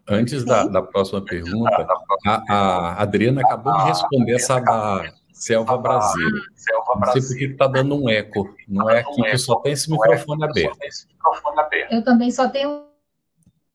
[0.08, 1.88] antes da, da, próxima pergunta,
[2.26, 6.30] a, a, Adriana acabou de responder essa da, Selva Brasil.
[6.54, 7.22] Selva Brasil.
[7.22, 8.54] Não sei porque está dando um eco.
[8.68, 10.78] Não é aqui que só tem esse microfone aberto.
[11.90, 12.84] Eu também só tenho.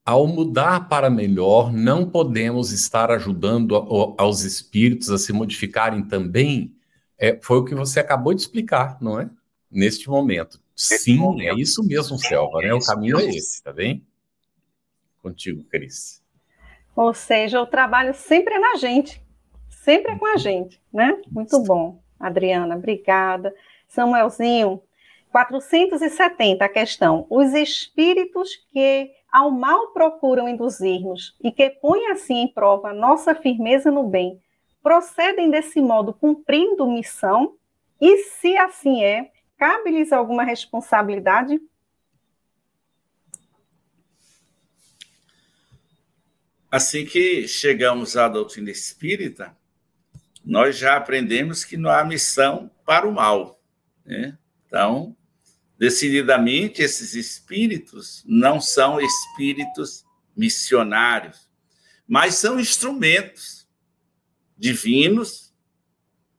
[0.05, 3.75] Ao mudar para melhor, não podemos estar ajudando
[4.19, 6.75] aos espíritos a se modificarem também.
[7.17, 9.27] É, foi o que você acabou de explicar, não é?
[9.71, 10.61] Neste momento.
[10.75, 12.73] Sim, é isso mesmo, Selva, né?
[12.75, 14.05] O caminho é esse, tá bem?
[15.25, 16.23] Contigo, Cris.
[16.95, 19.19] Ou seja, o trabalho sempre é na gente,
[19.71, 21.19] sempre é com a gente, né?
[21.31, 21.99] Muito bom.
[22.19, 23.51] Adriana, obrigada.
[23.87, 24.83] Samuelzinho,
[25.31, 27.25] 470 a questão.
[27.27, 33.89] Os espíritos que ao mal procuram induzir-nos e que põem assim em prova nossa firmeza
[33.89, 34.39] no bem,
[34.83, 37.55] procedem desse modo cumprindo missão?
[37.99, 41.59] E se assim é, cabe-lhes alguma responsabilidade?
[46.75, 49.55] Assim que chegamos à doutrina espírita,
[50.43, 53.63] nós já aprendemos que não há missão para o mal.
[54.05, 54.37] Né?
[54.65, 55.15] Então,
[55.79, 61.49] decididamente, esses espíritos não são espíritos missionários,
[62.05, 63.65] mas são instrumentos
[64.57, 65.53] divinos,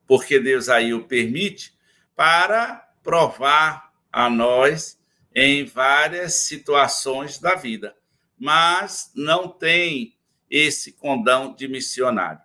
[0.05, 1.75] porque Deus aí o permite,
[2.15, 4.99] para provar a nós
[5.33, 7.95] em várias situações da vida.
[8.37, 10.15] Mas não tem
[10.49, 12.41] esse condão de missionário.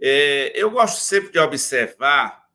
[0.00, 2.48] É, eu gosto sempre de observar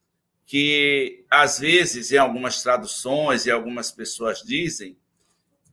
[0.46, 4.98] que, às vezes, em algumas traduções, e algumas pessoas dizem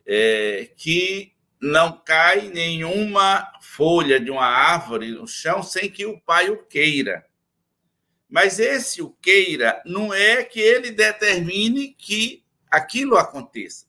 [0.07, 6.49] é, que não cai nenhuma folha de uma árvore no chão sem que o pai
[6.49, 7.27] o queira.
[8.29, 13.87] Mas esse o queira não é que ele determine que aquilo aconteça,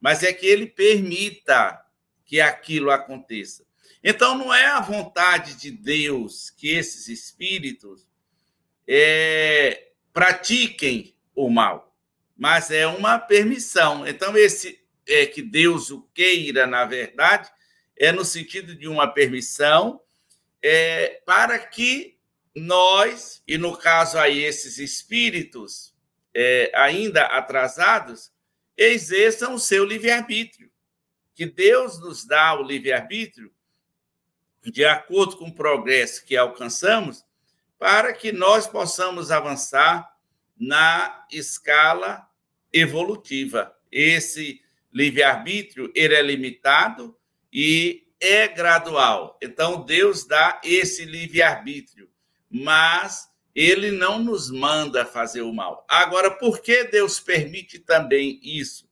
[0.00, 1.80] mas é que ele permita
[2.24, 3.64] que aquilo aconteça.
[4.02, 8.08] Então, não é a vontade de Deus que esses espíritos
[8.86, 11.94] é, pratiquem o mal,
[12.36, 14.06] mas é uma permissão.
[14.06, 17.50] Então, esse é que Deus o queira, na verdade,
[17.96, 20.00] é no sentido de uma permissão
[20.62, 22.18] é, para que
[22.54, 25.94] nós, e no caso aí esses espíritos
[26.34, 28.32] é, ainda atrasados,
[28.76, 30.70] exerçam o seu livre-arbítrio.
[31.34, 33.52] Que Deus nos dá o livre-arbítrio
[34.64, 37.24] de acordo com o progresso que alcançamos,
[37.78, 40.10] para que nós possamos avançar
[40.58, 42.28] na escala
[42.72, 43.74] evolutiva.
[43.90, 44.60] Esse
[44.92, 47.16] livre-arbítrio ele é limitado
[47.52, 49.38] e é gradual.
[49.42, 52.10] Então, Deus dá esse livre-arbítrio,
[52.50, 55.84] mas ele não nos manda fazer o mal.
[55.88, 58.88] Agora, por que Deus permite também isso?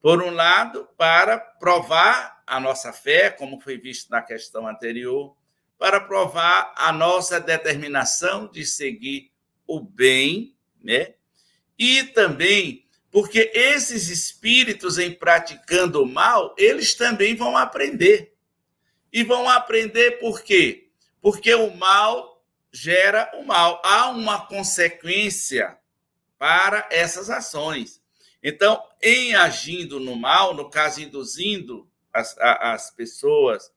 [0.00, 5.36] Por um lado, para provar a nossa fé, como foi visto na questão anterior,
[5.78, 9.30] para provar a nossa determinação de seguir
[9.66, 11.14] o bem, né?
[11.78, 18.34] E também porque esses espíritos em praticando o mal, eles também vão aprender.
[19.12, 20.90] E vão aprender por quê?
[21.20, 23.82] Porque o mal gera o mal.
[23.84, 25.76] Há uma consequência
[26.38, 28.00] para essas ações.
[28.42, 33.70] Então, em agindo no mal, no caso, induzindo as, as pessoas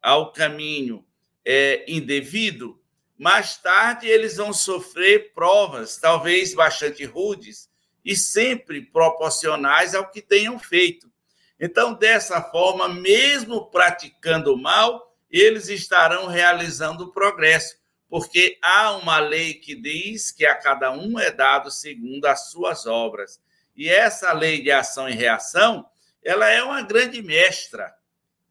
[0.00, 1.04] ao caminho
[1.44, 2.80] é, indevido,
[3.18, 7.68] mais tarde eles vão sofrer provas, talvez bastante rudes,
[8.04, 11.10] e sempre proporcionais ao que tenham feito.
[11.58, 17.76] Então, dessa forma, mesmo praticando mal, eles estarão realizando o progresso,
[18.08, 22.86] porque há uma lei que diz que a cada um é dado segundo as suas
[22.86, 23.38] obras.
[23.76, 25.86] E essa lei de ação e reação
[26.22, 27.94] ela é uma grande mestra.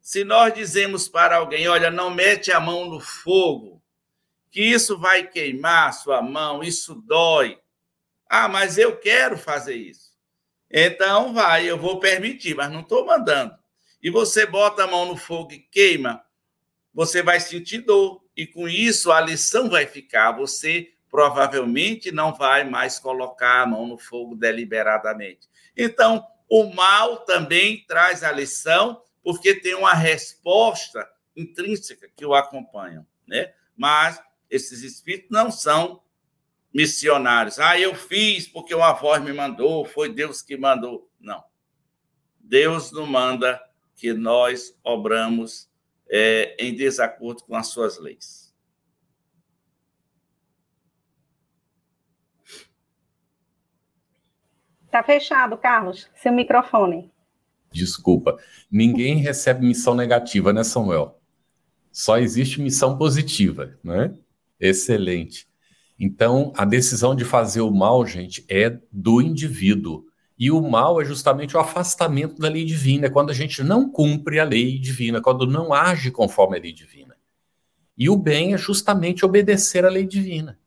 [0.00, 3.82] Se nós dizemos para alguém, olha, não mete a mão no fogo,
[4.50, 7.58] que isso vai queimar a sua mão, isso dói.
[8.28, 10.10] Ah, mas eu quero fazer isso.
[10.70, 13.54] Então vai, eu vou permitir, mas não estou mandando.
[14.02, 16.24] E você bota a mão no fogo e queima,
[16.92, 18.24] você vai sentir dor.
[18.36, 20.32] E com isso a lição vai ficar.
[20.32, 25.48] Você provavelmente não vai mais colocar a mão no fogo deliberadamente.
[25.76, 33.06] Então, o mal também traz a lição, porque tem uma resposta intrínseca que o acompanha,
[33.24, 33.54] né?
[33.76, 34.20] Mas
[34.50, 36.02] esses espíritos não são
[36.74, 37.60] missionários.
[37.60, 41.08] Ah, eu fiz porque uma voz me mandou, foi Deus que mandou.
[41.20, 41.42] Não.
[42.38, 43.62] Deus não manda
[43.94, 45.70] que nós obramos
[46.08, 48.39] é, em desacordo com as suas leis.
[54.90, 56.10] Está fechado, Carlos.
[56.16, 57.12] Seu microfone.
[57.70, 58.36] Desculpa.
[58.68, 61.16] Ninguém recebe missão negativa, né, Samuel?
[61.92, 64.12] Só existe missão positiva, né?
[64.58, 65.46] Excelente.
[65.96, 70.06] Então, a decisão de fazer o mal, gente, é do indivíduo.
[70.36, 73.88] E o mal é justamente o afastamento da lei divina, é quando a gente não
[73.88, 77.16] cumpre a lei divina, quando não age conforme a lei divina.
[77.96, 80.58] E o bem é justamente obedecer à lei divina.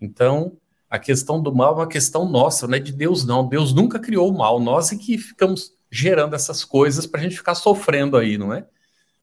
[0.00, 0.56] Então,
[0.90, 3.48] a questão do mal é uma questão nossa, não é de Deus, não.
[3.48, 7.36] Deus nunca criou o mal, nós é que ficamos gerando essas coisas para a gente
[7.36, 8.66] ficar sofrendo aí, não é?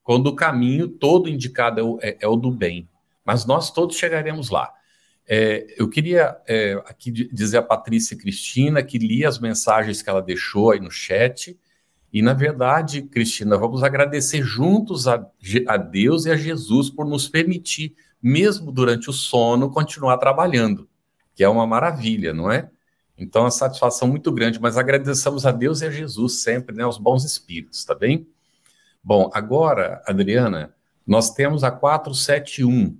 [0.02, 2.88] Quando o caminho todo indicado é o, é, é o do bem.
[3.26, 4.72] Mas nós todos chegaremos lá.
[5.28, 10.22] É, eu queria é, aqui dizer a Patrícia Cristina que li as mensagens que ela
[10.22, 11.60] deixou aí no chat.
[12.14, 15.30] E, na verdade, Cristina, vamos agradecer juntos a,
[15.68, 17.94] a Deus e a Jesus por nos permitir,
[18.24, 20.88] mesmo durante o sono, continuar trabalhando,
[21.38, 22.68] que é uma maravilha, não é?
[23.16, 26.98] Então, uma satisfação muito grande, mas agradecemos a Deus e a Jesus sempre, né, aos
[26.98, 28.28] bons espíritos, tá bem?
[29.04, 30.74] Bom, agora, Adriana,
[31.06, 32.98] nós temos a 471,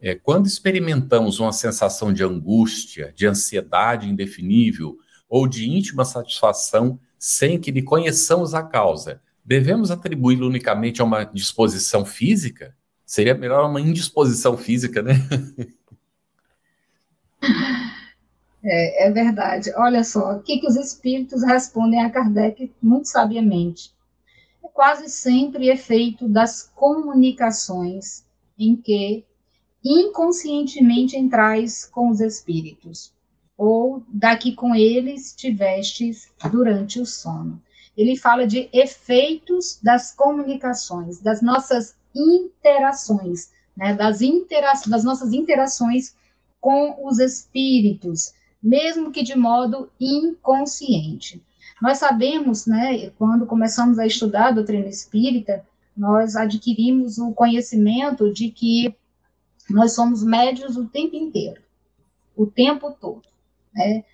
[0.00, 4.96] é, quando experimentamos uma sensação de angústia, de ansiedade indefinível
[5.28, 11.24] ou de íntima satisfação sem que lhe conheçamos a causa, devemos atribuí-lo unicamente a uma
[11.24, 12.72] disposição física?
[13.04, 15.14] Seria melhor uma indisposição física, né?
[18.64, 19.72] É, é, verdade.
[19.76, 23.92] Olha só, o que, que os espíritos respondem a Kardec muito sabiamente.
[24.64, 28.24] É quase sempre efeito das comunicações
[28.56, 29.24] em que
[29.84, 33.12] inconscientemente entrais com os espíritos,
[33.58, 37.60] ou daqui com eles tivestes durante o sono.
[37.96, 46.14] Ele fala de efeitos das comunicações, das nossas interações, né, das, intera das nossas interações
[46.62, 48.32] com os espíritos,
[48.62, 51.42] mesmo que de modo inconsciente.
[51.82, 58.48] Nós sabemos, né, quando começamos a estudar a doutrina espírita, nós adquirimos o conhecimento de
[58.48, 58.94] que
[59.68, 61.60] nós somos médios o tempo inteiro,
[62.36, 63.24] o tempo todo.
[63.74, 64.04] Né?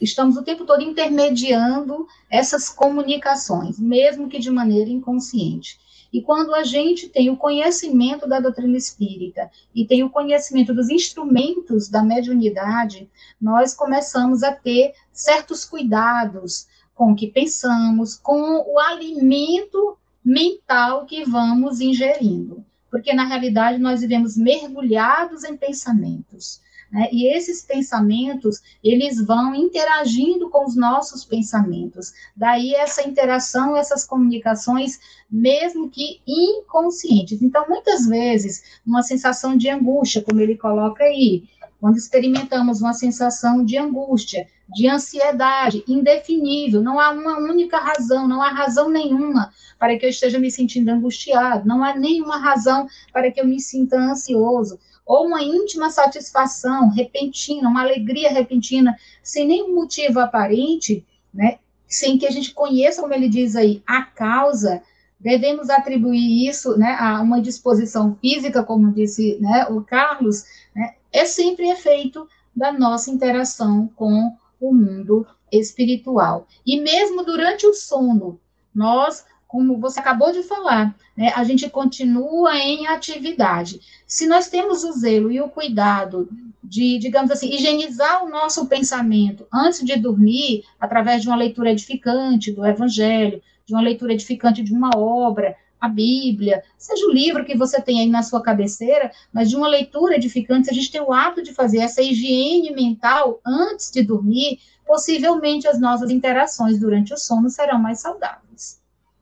[0.00, 5.80] Estamos o tempo todo intermediando essas comunicações, mesmo que de maneira inconsciente.
[6.12, 10.88] E quando a gente tem o conhecimento da doutrina espírita e tem o conhecimento dos
[10.88, 13.08] instrumentos da mediunidade,
[13.40, 21.24] nós começamos a ter certos cuidados com o que pensamos, com o alimento mental que
[21.24, 26.60] vamos ingerindo porque na realidade nós vivemos mergulhados em pensamentos.
[26.90, 27.08] Né?
[27.12, 32.12] E esses pensamentos, eles vão interagindo com os nossos pensamentos.
[32.36, 34.98] Daí essa interação, essas comunicações,
[35.30, 37.42] mesmo que inconscientes.
[37.42, 41.44] Então, muitas vezes, uma sensação de angústia, como ele coloca aí,
[41.80, 48.42] quando experimentamos uma sensação de angústia, de ansiedade indefinível, não há uma única razão, não
[48.42, 53.30] há razão nenhuma para que eu esteja me sentindo angustiado, não há nenhuma razão para
[53.30, 54.78] que eu me sinta ansioso,
[55.08, 61.02] ou uma íntima satisfação repentina, uma alegria repentina, sem nenhum motivo aparente,
[61.32, 64.82] né, sem que a gente conheça, como ele diz aí, a causa,
[65.18, 70.44] devemos atribuir isso né, a uma disposição física, como disse né, o Carlos,
[70.76, 76.46] né, é sempre efeito da nossa interação com o mundo espiritual.
[76.66, 78.38] E mesmo durante o sono,
[78.74, 83.80] nós, como você acabou de falar, né, a gente continua em atividade.
[84.06, 86.28] Se nós temos o zelo e o cuidado
[86.62, 92.52] de, digamos assim, higienizar o nosso pensamento antes de dormir, através de uma leitura edificante
[92.52, 97.56] do Evangelho, de uma leitura edificante de uma obra, a Bíblia, seja o livro que
[97.56, 101.00] você tem aí na sua cabeceira, mas de uma leitura edificante, se a gente tem
[101.00, 107.14] o hábito de fazer essa higiene mental antes de dormir, possivelmente as nossas interações durante
[107.14, 108.47] o sono serão mais saudáveis.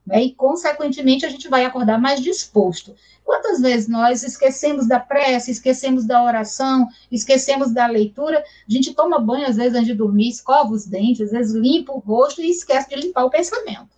[0.07, 0.25] Né?
[0.25, 2.95] E, consequentemente, a gente vai acordar mais disposto.
[3.25, 8.39] Quantas vezes nós esquecemos da prece, esquecemos da oração, esquecemos da leitura?
[8.39, 11.93] A gente toma banho, às vezes, antes de dormir, escova os dentes, às vezes limpa
[11.93, 13.97] o rosto e esquece de limpar o pensamento.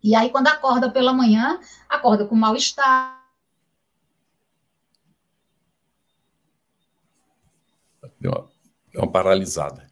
[0.00, 1.58] E aí, quando acorda pela manhã,
[1.88, 3.18] acorda com mal-estar.
[8.20, 8.48] Deu
[8.94, 9.88] uma paralisada.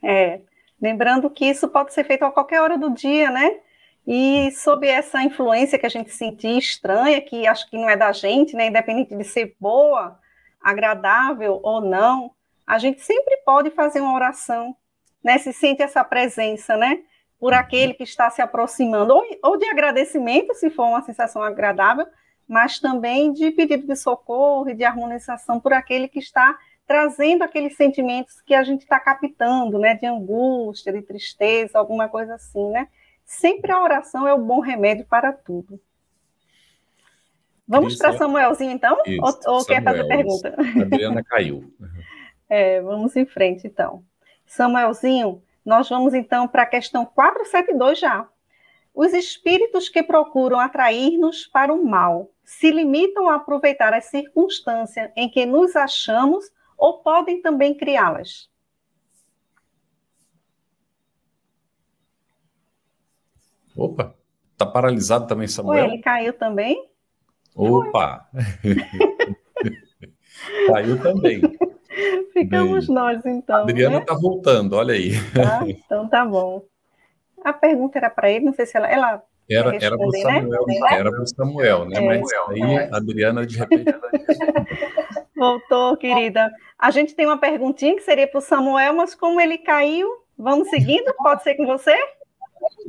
[0.00, 0.40] É,
[0.80, 3.60] lembrando que isso pode ser feito a qualquer hora do dia, né?
[4.06, 8.12] E sob essa influência que a gente sentir estranha, que acho que não é da
[8.12, 8.66] gente, né?
[8.66, 10.18] Independente de ser boa,
[10.60, 12.32] agradável ou não,
[12.66, 14.76] a gente sempre pode fazer uma oração,
[15.22, 15.38] né?
[15.38, 17.02] Se sente essa presença, né?
[17.44, 22.06] por aquele que está se aproximando, ou, ou de agradecimento, se for uma sensação agradável,
[22.48, 27.76] mas também de pedido de socorro e de harmonização por aquele que está trazendo aqueles
[27.76, 32.88] sentimentos que a gente está captando, né, de angústia, de tristeza, alguma coisa assim, né?
[33.24, 35.80] Sempre a oração é o bom remédio para tudo.
[37.66, 38.98] Vamos para Samuelzinho, então?
[39.06, 40.54] Isso, ou, ou quer fazer pergunta?
[40.58, 41.72] A Adriana caiu.
[42.46, 44.04] É, vamos em frente, então.
[44.44, 48.28] Samuelzinho, nós vamos então para a questão 472 já.
[48.94, 55.28] Os espíritos que procuram atrair-nos para o mal se limitam a aproveitar as circunstâncias em
[55.28, 56.44] que nos achamos
[56.76, 58.48] ou podem também criá-las?
[63.76, 64.14] Opa,
[64.56, 65.84] tá paralisado também, Samuel?
[65.84, 66.88] Oi, ele caiu também?
[67.54, 68.28] Opa!
[70.68, 71.40] caiu também.
[72.32, 73.56] Ficamos Bem, nós, então.
[73.56, 74.20] A Adriana está né?
[74.20, 75.12] voltando, olha aí.
[75.32, 75.64] Tá?
[75.66, 76.62] Então tá bom.
[77.44, 78.88] A pergunta era para ele, não sei se ela.
[78.88, 80.74] ela era era para o Samuel, né?
[80.90, 81.96] era para Samuel, né?
[81.96, 83.94] É, Mas aí a Adriana de repente.
[85.36, 86.50] Voltou, querida.
[86.78, 90.08] A gente tem uma perguntinha que seria para o Samuel, mas como ele caiu,
[90.38, 91.12] vamos seguindo?
[91.16, 91.94] Pode ser com você?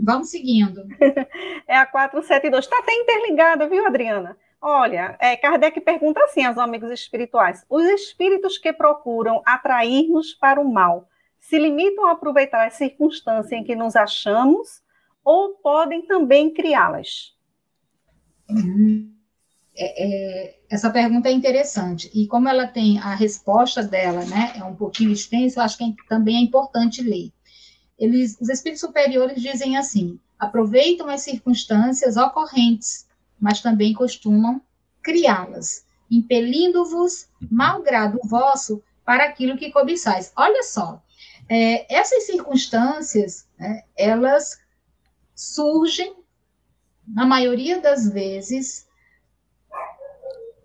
[0.02, 0.86] Vamos seguindo.
[1.68, 2.66] É a 472.
[2.66, 4.38] Está até interligada, viu, Adriana?
[4.62, 10.72] Olha, é, Kardec pergunta assim aos amigos espirituais: os espíritos que procuram atrair-nos para o
[10.72, 11.10] mal
[11.40, 14.84] se limitam a aproveitar as circunstâncias em que nos achamos
[15.24, 17.36] ou podem também criá-las?
[18.50, 19.12] Uhum.
[19.78, 24.64] É, é, essa pergunta é interessante e como ela tem a resposta dela, né, é
[24.64, 27.32] um pouquinho extensa, eu acho que é, também é importante ler.
[27.98, 33.06] Eles, os espíritos superiores dizem assim: aproveitam as circunstâncias ocorrentes
[33.40, 34.62] mas também costumam
[35.02, 40.32] criá-las, impelindo-vos, malgrado vosso, para aquilo que cobiçais.
[40.36, 41.02] Olha só,
[41.48, 44.60] é, essas circunstâncias, né, elas
[45.36, 46.16] surgem,
[47.08, 48.88] na maioria das vezes,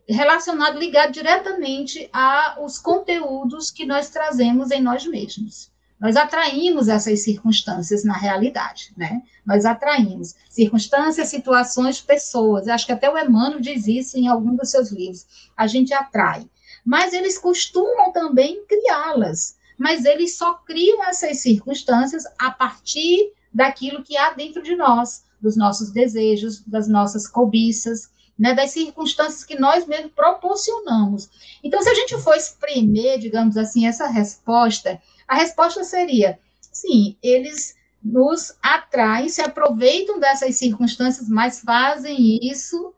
[0.08, 5.69] relacionado, ligado diretamente aos conteúdos que nós trazemos em nós mesmos.
[6.00, 9.22] Nós atraímos essas circunstâncias na realidade, né?
[9.44, 12.66] Nós atraímos circunstâncias, situações, pessoas.
[12.66, 15.26] Eu acho que até o Emmanuel diz isso em algum dos seus livros.
[15.54, 16.48] A gente atrai.
[16.84, 19.58] Mas eles costumam também criá-las.
[19.76, 25.56] Mas eles só criam essas circunstâncias a partir daquilo que há dentro de nós, dos
[25.56, 31.28] nossos desejos, das nossas cobiças, né, das circunstâncias que nós mesmos proporcionamos.
[31.62, 34.98] Então, se a gente for espremer, digamos assim, essa resposta
[35.30, 42.92] a resposta seria: sim, eles nos atraem, se aproveitam dessas circunstâncias, mas fazem isso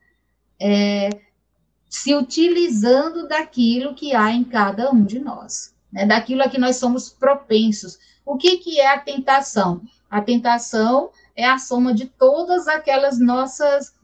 [0.58, 1.10] é,
[1.90, 6.06] se utilizando daquilo que há em cada um de nós, né?
[6.06, 7.98] daquilo a que nós somos propensos.
[8.24, 9.82] O que, que é a tentação?
[10.08, 13.94] A tentação é a soma de todas aquelas nossas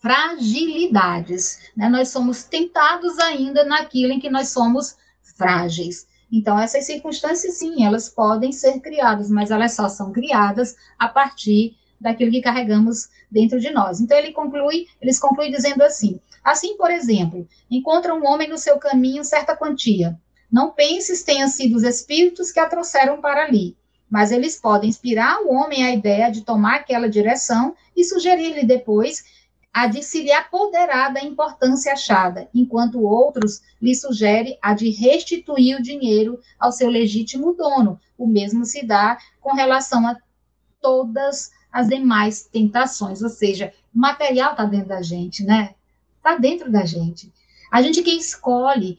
[0.00, 1.58] fragilidades.
[1.76, 1.88] Né?
[1.88, 4.96] Nós somos tentados ainda naquilo em que nós somos
[5.36, 6.06] frágeis.
[6.32, 11.76] Então, essas circunstâncias, sim, elas podem ser criadas, mas elas só são criadas a partir
[12.00, 14.00] daquilo que carregamos dentro de nós.
[14.00, 18.78] Então, ele conclui, eles concluem dizendo assim: assim, por exemplo, encontra um homem no seu
[18.78, 20.18] caminho certa quantia.
[20.50, 23.76] Não penses tenham sido os espíritos que a trouxeram para ali,
[24.08, 29.24] mas eles podem inspirar o homem a ideia de tomar aquela direção e sugerir-lhe depois
[29.72, 35.76] a de se lhe apoderar da importância achada, enquanto outros lhe sugere a de restituir
[35.76, 38.00] o dinheiro ao seu legítimo dono.
[38.18, 40.16] O mesmo se dá com relação a
[40.80, 45.74] todas as demais tentações, ou seja, o material está dentro da gente, né?
[46.16, 47.32] Está dentro da gente.
[47.70, 48.98] A gente que escolhe,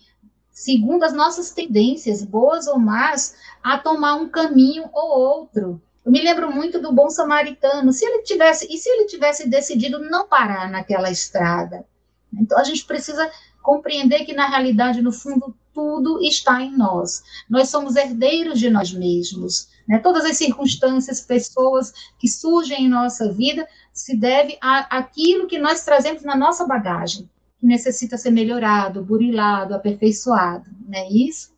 [0.50, 5.82] segundo as nossas tendências, boas ou más, a tomar um caminho ou outro.
[6.06, 7.94] Eu me lembro muito do bom samaritano.
[7.94, 11.86] Se ele tivesse, e se ele tivesse decidido não parar naquela estrada?
[12.34, 13.30] Então a gente precisa
[13.62, 17.24] compreender que na realidade, no fundo, tudo está em nós.
[17.50, 19.70] Nós somos herdeiros de nós mesmos.
[19.88, 20.00] Né?
[20.00, 25.84] Todas as circunstâncias, pessoas que surgem em nossa vida se deve a aquilo que nós
[25.84, 27.30] trazemos na nossa bagagem,
[27.60, 30.70] que necessita ser melhorado, burilado, aperfeiçoado.
[30.88, 31.54] Não é isso?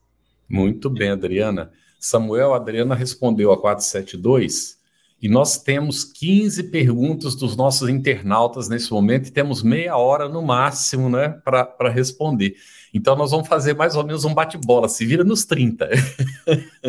[0.49, 1.71] Muito bem, Adriana.
[2.03, 4.77] Samuel Adriana respondeu a 472
[5.21, 10.41] e nós temos 15 perguntas dos nossos internautas nesse momento e temos meia hora no
[10.41, 12.57] máximo né, para responder.
[12.93, 15.89] Então nós vamos fazer mais ou menos um bate-bola, se vira nos 30.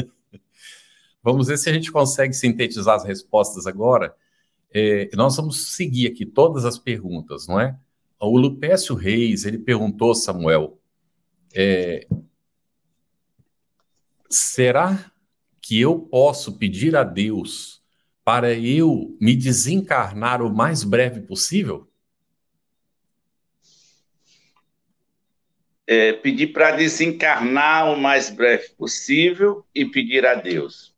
[1.22, 4.16] vamos ver se a gente consegue sintetizar as respostas agora.
[4.72, 7.78] É, nós vamos seguir aqui todas as perguntas, não é?
[8.18, 10.76] O Lupécio Reis, ele perguntou, Samuel,
[11.54, 12.04] é,
[14.30, 15.10] será
[15.60, 17.82] que eu posso pedir a Deus
[18.24, 21.88] para eu me desencarnar o mais breve possível?
[25.86, 30.94] É, pedir para desencarnar o mais breve possível e pedir a Deus.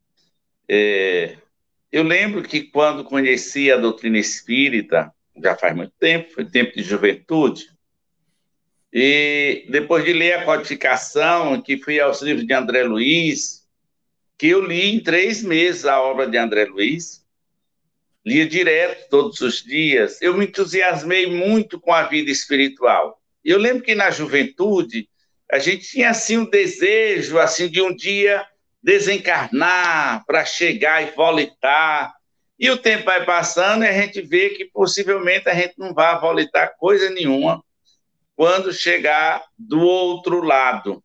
[0.69, 1.37] É,
[1.91, 5.13] eu lembro que quando conheci a doutrina espírita,
[5.43, 7.76] já faz muito tempo, foi tempo de juventude,
[8.93, 13.67] E depois de ler a codificação, que fui aos livros de André Luiz,
[14.39, 17.25] que eu li em três meses a obra de André Luiz,
[18.25, 23.21] lia direto todos os dias, eu me entusiasmei muito com a vida espiritual.
[23.45, 25.09] Eu lembro que na juventude
[25.51, 28.45] a gente tinha assim um desejo assim de um dia
[28.83, 32.15] desencarnar para chegar e volitar.
[32.59, 36.19] E o tempo vai passando e a gente vê que possivelmente a gente não vai
[36.21, 37.63] volitar coisa nenhuma
[38.37, 41.03] quando chegar do outro lado.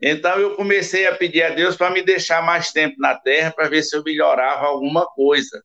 [0.00, 3.68] Então eu comecei a pedir a Deus para me deixar mais tempo na Terra para
[3.68, 5.64] ver se eu melhorava alguma coisa.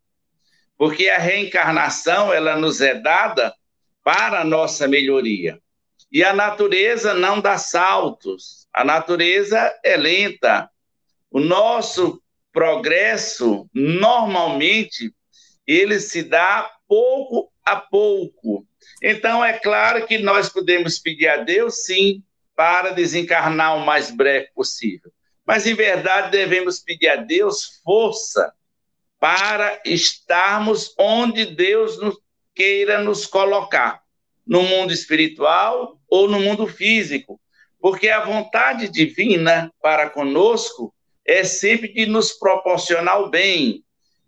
[0.78, 3.54] Porque a reencarnação ela nos é dada
[4.02, 5.60] para a nossa melhoria.
[6.10, 8.66] E a natureza não dá saltos.
[8.74, 10.70] A natureza é lenta.
[11.30, 12.22] O nosso
[12.54, 15.14] progresso normalmente
[15.68, 18.66] ele se dá pouco a pouco.
[19.02, 22.24] Então, é claro que nós podemos pedir a Deus, sim,
[22.56, 25.12] para desencarnar o mais breve possível.
[25.46, 28.54] Mas, em verdade, devemos pedir a Deus força
[29.20, 32.18] para estarmos onde Deus nos
[32.54, 34.02] queira nos colocar,
[34.46, 37.40] no mundo espiritual ou no mundo físico.
[37.80, 40.94] Porque a vontade divina para conosco
[41.26, 43.84] é sempre de nos proporcionar o bem,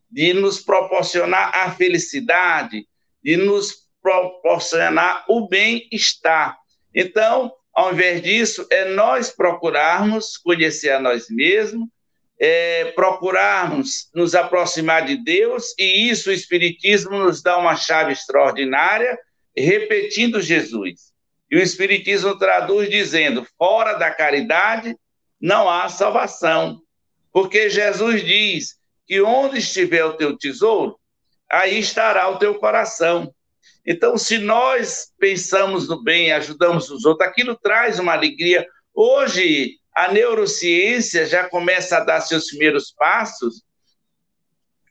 [0.09, 2.87] de nos proporcionar a felicidade,
[3.23, 6.57] de nos proporcionar o bem-estar.
[6.93, 11.87] Então, ao invés disso, é nós procurarmos conhecer a nós mesmos,
[12.39, 19.17] é, procurarmos nos aproximar de Deus, e isso o Espiritismo nos dá uma chave extraordinária,
[19.55, 21.11] repetindo Jesus.
[21.49, 24.95] E o Espiritismo traduz dizendo: fora da caridade
[25.39, 26.81] não há salvação.
[27.31, 28.75] Porque Jesus diz
[29.07, 30.99] que onde estiver o teu tesouro,
[31.49, 33.33] aí estará o teu coração.
[33.85, 38.65] Então, se nós pensamos no bem, ajudamos os outros, aquilo traz uma alegria.
[38.93, 43.63] Hoje, a neurociência já começa a dar seus primeiros passos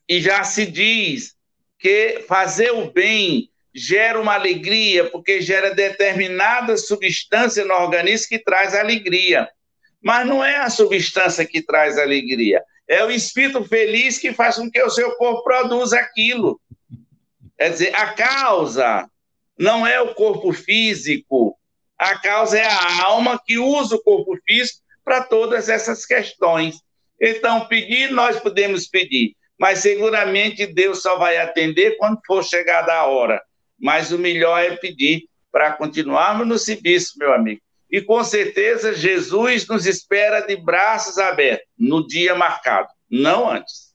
[0.09, 1.35] e já se diz
[1.79, 8.75] que fazer o bem gera uma alegria, porque gera determinada substância no organismo que traz
[8.75, 9.49] alegria.
[10.03, 14.69] Mas não é a substância que traz alegria, é o espírito feliz que faz com
[14.69, 16.61] que o seu corpo produza aquilo.
[17.61, 19.07] Quer dizer, a causa
[19.59, 21.59] não é o corpo físico,
[21.99, 26.77] a causa é a alma que usa o corpo físico para todas essas questões.
[27.21, 33.05] Então, pedir, nós podemos pedir, mas seguramente Deus só vai atender quando for chegada a
[33.05, 33.43] hora.
[33.79, 37.61] Mas o melhor é pedir para continuarmos no serviço, meu amigo.
[37.91, 43.90] E com certeza Jesus nos espera de braços abertos no dia marcado, não antes.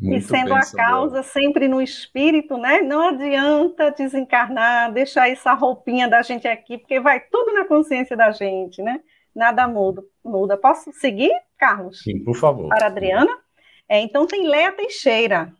[0.00, 2.80] Muito e sendo a causa sempre no espírito, né?
[2.80, 8.30] Não adianta desencarnar, deixar essa roupinha da gente aqui, porque vai tudo na consciência da
[8.30, 9.00] gente, né?
[9.34, 10.02] Nada muda.
[10.24, 10.56] muda.
[10.56, 12.02] Posso seguir, Carlos?
[12.02, 12.68] Sim, por favor.
[12.68, 13.30] Para a Adriana?
[13.86, 15.52] É, então tem Leia Teixeira.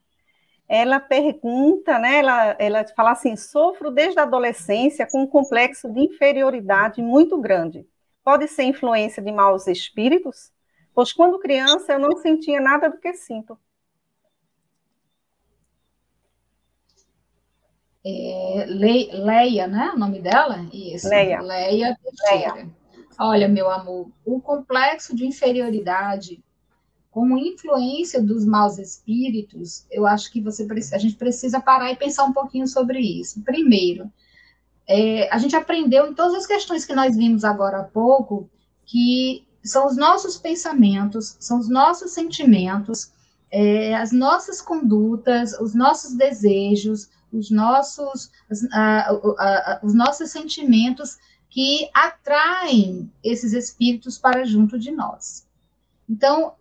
[0.67, 2.19] Ela pergunta, né?
[2.19, 7.87] Ela, ela fala assim: sofro desde a adolescência com um complexo de inferioridade muito grande.
[8.25, 10.51] Pode ser influência de maus espíritos?
[10.95, 13.59] Pois quando criança eu não sentia nada do que sinto.
[18.05, 19.93] É, Le, Leia, né?
[19.95, 20.67] O nome dela?
[20.73, 21.09] Isso.
[21.09, 21.41] Leia.
[21.41, 21.99] Leia
[22.31, 22.69] Leia.
[23.19, 26.43] Olha, meu amor, o complexo de inferioridade,
[27.11, 32.25] como influência dos maus espíritos, eu acho que você a gente precisa parar e pensar
[32.25, 33.43] um pouquinho sobre isso.
[33.43, 34.11] Primeiro,
[34.89, 38.49] é, a gente aprendeu em todas as questões que nós vimos agora há pouco
[38.87, 43.13] que são os nossos pensamentos, são os nossos sentimentos,
[43.53, 48.31] é, as nossas condutas, os nossos desejos, os nossos,
[49.83, 51.19] os nossos sentimentos
[51.49, 55.47] que atraem esses espíritos para junto de nós.
[56.09, 56.55] Então,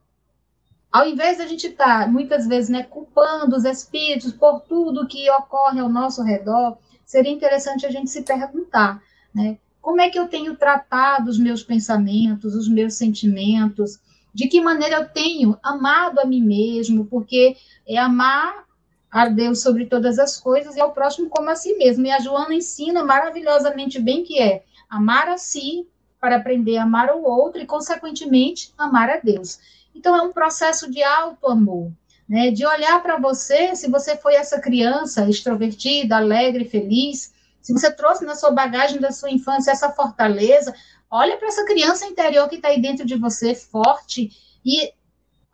[0.91, 5.07] ao invés de a gente estar, tá, muitas vezes, né, culpando os espíritos por tudo
[5.07, 9.01] que ocorre ao nosso redor, seria interessante a gente se perguntar,
[9.33, 13.99] né, como é que eu tenho tratado os meus pensamentos, os meus sentimentos,
[14.33, 17.55] de que maneira eu tenho amado a mim mesmo, porque
[17.87, 18.65] é amar
[19.11, 22.05] a Deus sobre todas as coisas e ao próximo como a si mesmo.
[22.05, 25.87] E a Joana ensina maravilhosamente bem que é amar a si
[26.19, 29.59] para aprender a amar o outro e, consequentemente, amar a Deus.
[29.95, 31.91] Então, é um processo de auto-amor,
[32.27, 32.51] né?
[32.51, 38.25] de olhar para você, se você foi essa criança extrovertida, alegre, feliz, se você trouxe
[38.25, 40.73] na sua bagagem da sua infância essa fortaleza,
[41.09, 44.31] olha para essa criança interior que está aí dentro de você, forte,
[44.65, 44.91] e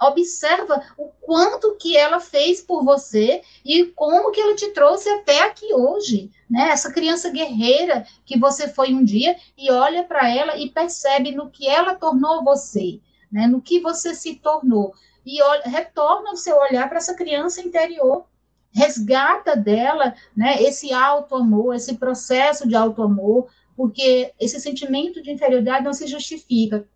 [0.02, 5.44] observa o quanto que ela fez por você e como que ela te trouxe até
[5.44, 6.70] aqui hoje, né?
[6.70, 11.50] Essa criança guerreira que você foi um dia e olha para ela e percebe no
[11.50, 13.00] que ela tornou você,
[13.32, 13.48] né?
[13.48, 14.94] No que você se tornou
[15.26, 18.26] e olha, retorna o seu olhar para essa criança interior,
[18.72, 20.62] resgata dela, né?
[20.62, 26.06] Esse auto amor, esse processo de auto amor, porque esse sentimento de inferioridade não se
[26.06, 26.88] justifica.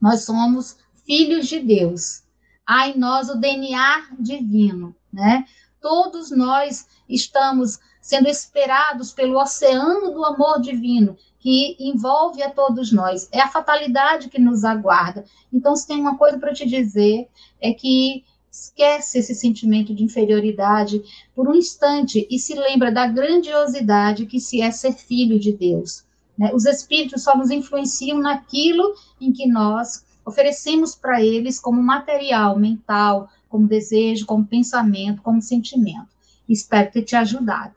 [0.00, 2.22] Nós somos filhos de Deus.
[2.66, 5.44] Há em nós o DNA divino, né?
[5.80, 13.28] Todos nós estamos sendo esperados pelo oceano do amor divino que envolve a todos nós.
[13.32, 15.24] É a fatalidade que nos aguarda.
[15.52, 17.28] Então, se tem uma coisa para te dizer,
[17.60, 21.02] é que esquece esse sentimento de inferioridade
[21.34, 26.04] por um instante e se lembra da grandiosidade que se é ser filho de Deus.
[26.36, 26.50] Né?
[26.52, 33.28] Os espíritos só nos influenciam naquilo em que nós oferecemos para eles como material mental,
[33.48, 36.08] como desejo, como pensamento, como sentimento.
[36.48, 37.74] Espero ter te ajudado.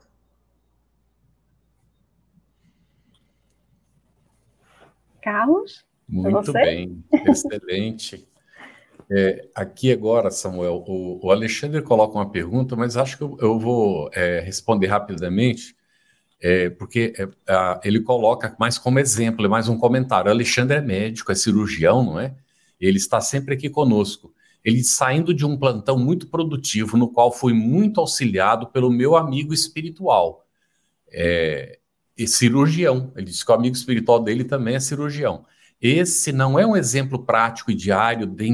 [5.22, 5.84] Carlos?
[6.08, 8.26] Muito bem, excelente.
[9.10, 13.58] É, aqui agora, Samuel, o, o, Alexandre coloca uma pergunta, mas acho que eu, eu
[13.58, 15.76] vou é, responder rapidamente,
[16.46, 20.30] é, porque é, a, ele coloca mais como exemplo, é mais um comentário.
[20.30, 22.34] Alexandre é médico, é cirurgião, não é?
[22.78, 24.30] Ele está sempre aqui conosco.
[24.62, 29.54] Ele saindo de um plantão muito produtivo, no qual fui muito auxiliado pelo meu amigo
[29.54, 30.46] espiritual.
[31.10, 31.78] É,
[32.26, 33.10] cirurgião.
[33.16, 35.46] Ele disse que o amigo espiritual dele também é cirurgião.
[35.80, 38.46] Esse não é um exemplo prático e diário de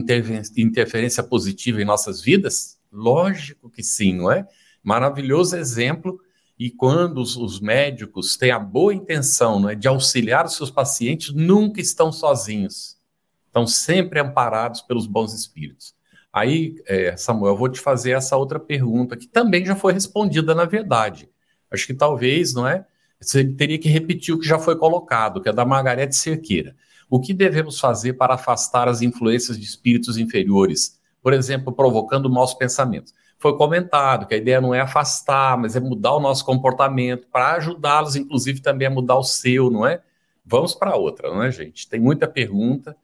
[0.56, 2.78] interferência positiva em nossas vidas?
[2.92, 4.46] Lógico que sim, não é?
[4.80, 6.20] Maravilhoso exemplo.
[6.60, 10.70] E quando os, os médicos têm a boa intenção não é, de auxiliar os seus
[10.70, 12.98] pacientes, nunca estão sozinhos.
[13.46, 15.94] Estão sempre amparados pelos bons espíritos.
[16.30, 20.54] Aí, é, Samuel, eu vou te fazer essa outra pergunta, que também já foi respondida,
[20.54, 21.30] na verdade.
[21.70, 22.84] Acho que talvez, não é?
[23.18, 26.76] Você teria que repetir o que já foi colocado, que é da Margarete Cerqueira.
[27.08, 31.00] O que devemos fazer para afastar as influências de espíritos inferiores?
[31.22, 33.14] Por exemplo, provocando maus pensamentos.
[33.40, 37.54] Foi comentado que a ideia não é afastar, mas é mudar o nosso comportamento, para
[37.54, 40.02] ajudá-los, inclusive, também a mudar o seu, não é?
[40.44, 41.88] Vamos para outra, não é, gente?
[41.88, 42.96] Tem muita pergunta.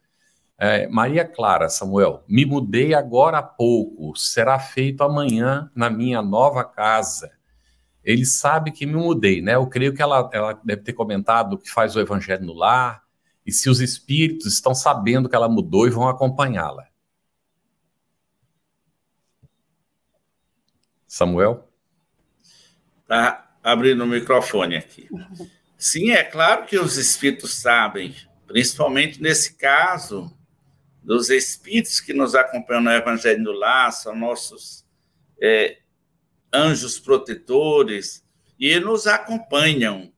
[0.58, 6.64] É, Maria Clara, Samuel, me mudei agora há pouco, será feito amanhã na minha nova
[6.64, 7.36] casa
[8.06, 9.56] ele sabe que me mudei, né?
[9.56, 13.02] Eu creio que ela, ela deve ter comentado que faz o evangelho no lar,
[13.44, 16.85] e se os espíritos estão sabendo que ela mudou e vão acompanhá-la.
[21.06, 21.68] Samuel?
[23.06, 25.08] Tá abrindo o microfone aqui.
[25.78, 28.14] Sim, é claro que os espíritos sabem,
[28.46, 30.36] principalmente nesse caso
[31.02, 34.84] dos espíritos que nos acompanham no Evangelho no Lar, são nossos
[35.40, 35.78] é,
[36.52, 38.24] anjos protetores,
[38.58, 40.12] e nos acompanham.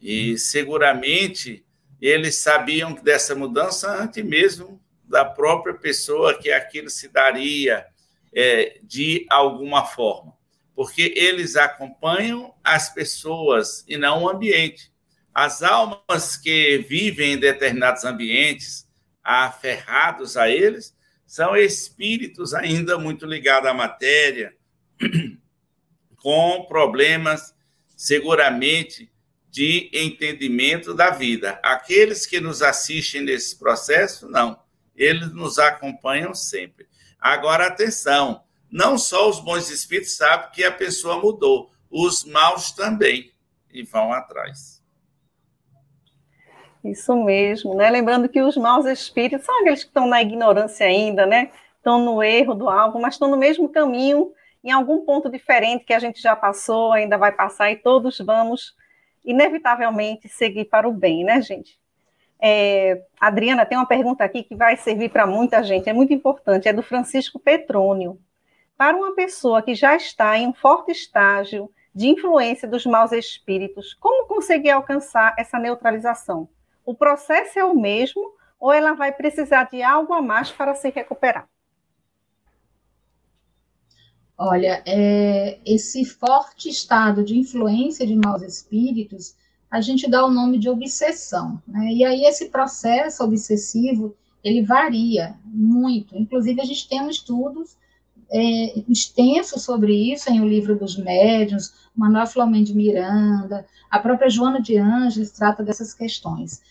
[0.00, 1.64] E seguramente
[2.00, 7.86] eles sabiam dessa mudança antes mesmo da própria pessoa que aquilo se daria
[8.34, 10.36] é, de alguma forma,
[10.74, 14.92] porque eles acompanham as pessoas e não o ambiente.
[15.32, 18.88] As almas que vivem em determinados ambientes,
[19.22, 20.94] aferrados a eles,
[21.26, 24.54] são espíritos ainda muito ligados à matéria,
[26.16, 27.54] com problemas,
[27.96, 29.10] seguramente,
[29.50, 31.60] de entendimento da vida.
[31.62, 34.60] Aqueles que nos assistem nesse processo, não.
[34.96, 36.86] Eles nos acompanham sempre.
[37.24, 43.32] Agora, atenção: não só os bons espíritos sabem que a pessoa mudou, os maus também,
[43.72, 44.84] e vão atrás.
[46.84, 47.88] Isso mesmo, né?
[47.88, 51.50] Lembrando que os maus espíritos são aqueles que estão na ignorância ainda, né?
[51.78, 54.30] Estão no erro do alvo, mas estão no mesmo caminho
[54.62, 58.74] em algum ponto diferente que a gente já passou, ainda vai passar, e todos vamos,
[59.24, 61.78] inevitavelmente, seguir para o bem, né, gente?
[62.46, 66.68] É, Adriana, tem uma pergunta aqui que vai servir para muita gente, é muito importante,
[66.68, 68.20] é do Francisco Petrônio.
[68.76, 73.94] Para uma pessoa que já está em um forte estágio de influência dos maus espíritos,
[73.94, 76.46] como conseguir alcançar essa neutralização?
[76.84, 80.90] O processo é o mesmo ou ela vai precisar de algo a mais para se
[80.90, 81.48] recuperar?
[84.36, 89.34] Olha, é, esse forte estado de influência de maus espíritos,
[89.74, 91.60] a gente dá o nome de obsessão.
[91.66, 91.94] Né?
[91.94, 94.14] E aí esse processo obsessivo,
[94.44, 96.16] ele varia muito.
[96.16, 97.76] Inclusive, a gente tem estudos
[98.30, 104.30] é, extensos sobre isso em O Livro dos Médiuns, Manuel Flamengo de Miranda, a própria
[104.30, 106.62] Joana de Ângeles trata dessas questões.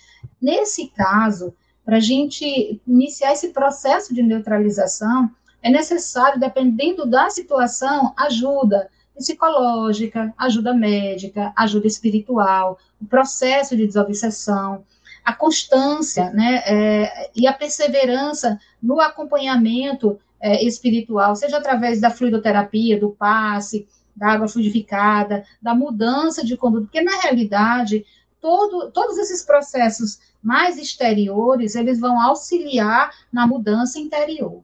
[0.42, 5.30] Nesse caso, para a gente iniciar esse processo de neutralização,
[5.62, 14.84] é necessário, dependendo da situação, ajuda psicológica, ajuda médica, ajuda espiritual, o processo de desobsessão,
[15.24, 23.00] a constância né, é, e a perseverança no acompanhamento é, espiritual, seja através da fluidoterapia,
[23.00, 28.06] do passe, da água fluidificada, da mudança de conduta, porque na realidade
[28.42, 34.62] todo, todos esses processos mais exteriores eles vão auxiliar na mudança interior,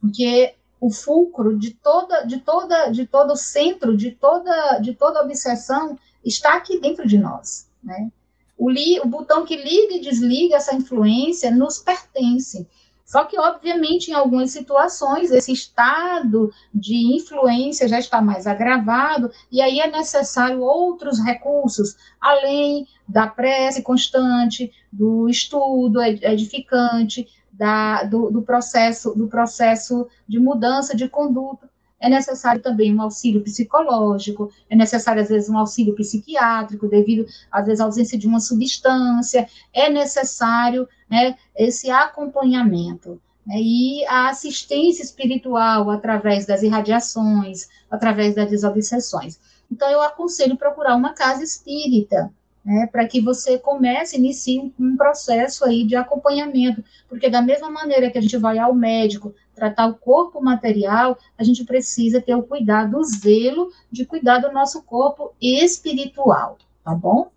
[0.00, 5.22] porque o fulcro de toda, de toda, de todo o centro, de toda, de toda
[5.22, 8.10] obsessão está aqui dentro de nós, né?
[8.58, 12.66] O, li, o botão que liga e desliga essa influência nos pertence.
[13.04, 19.60] Só que, obviamente, em algumas situações, esse estado de influência já está mais agravado, e
[19.60, 28.42] aí é necessário outros recursos, além da prece constante, do estudo edificante, da, do, do,
[28.42, 31.68] processo, do processo de mudança de conduta.
[31.98, 37.64] É necessário também um auxílio psicológico, é necessário, às vezes, um auxílio psiquiátrico, devido, às
[37.64, 43.20] vezes, à ausência de uma substância, é necessário né, esse acompanhamento.
[43.46, 49.40] Né, e a assistência espiritual através das irradiações, através das desobsessões.
[49.70, 52.30] Então, eu aconselho procurar uma casa espírita,
[52.66, 57.70] né, para que você comece, inicie um, um, processo aí de acompanhamento, porque da mesma
[57.70, 62.34] maneira que a gente vai ao médico tratar o corpo material, a gente precisa ter
[62.34, 67.30] o cuidado, o zelo de cuidar do nosso corpo espiritual, tá bom?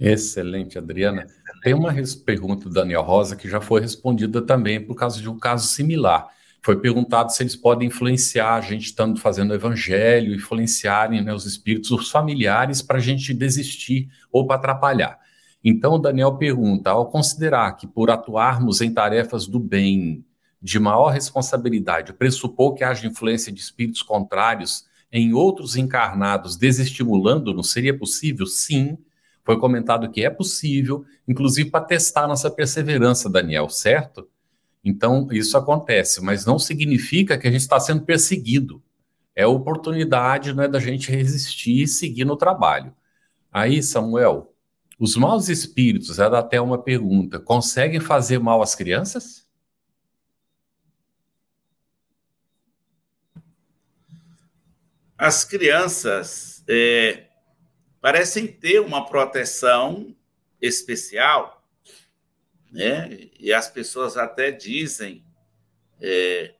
[0.00, 1.26] Excelente, Adriana.
[1.62, 5.38] Tem uma pergunta do Daniel Rosa que já foi respondida também por causa de um
[5.38, 6.28] caso similar
[6.64, 11.44] foi perguntado se eles podem influenciar a gente estando fazendo o evangelho, influenciarem né, os
[11.44, 15.18] espíritos, os familiares, para a gente desistir ou para atrapalhar.
[15.64, 20.24] Então, Daniel pergunta: ao considerar que por atuarmos em tarefas do bem
[20.60, 27.96] de maior responsabilidade, pressupor que haja influência de espíritos contrários em outros encarnados, desestimulando-nos, seria
[27.96, 28.46] possível?
[28.46, 28.96] Sim.
[29.44, 34.28] Foi comentado que é possível, inclusive para testar nossa perseverança, Daniel, certo?
[34.84, 38.82] Então, isso acontece, mas não significa que a gente está sendo perseguido.
[39.34, 42.94] É oportunidade né, da gente resistir e seguir no trabalho.
[43.50, 44.52] Aí, Samuel,
[44.98, 49.46] os maus espíritos, ela até uma pergunta, conseguem fazer mal às crianças?
[55.16, 57.28] As crianças é,
[58.00, 60.14] parecem ter uma proteção
[60.60, 61.61] especial
[62.72, 63.28] né?
[63.38, 65.22] E as pessoas até dizem,
[66.00, 66.54] é,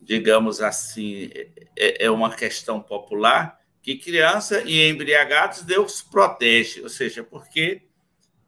[0.00, 1.30] digamos assim,
[1.76, 7.82] é, é, uma questão popular, que criança e embriagados Deus protege, ou seja, porque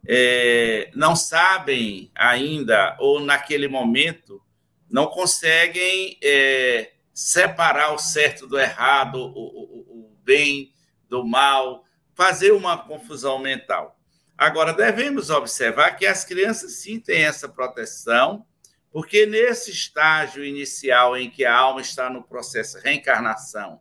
[0.07, 4.43] é, não sabem ainda, ou naquele momento,
[4.91, 10.73] não conseguem é, separar o certo do errado, o, o, o bem
[11.09, 13.94] do mal, fazer uma confusão mental.
[14.37, 18.45] Agora, devemos observar que as crianças sim têm essa proteção,
[18.91, 23.81] porque nesse estágio inicial em que a alma está no processo de reencarnação,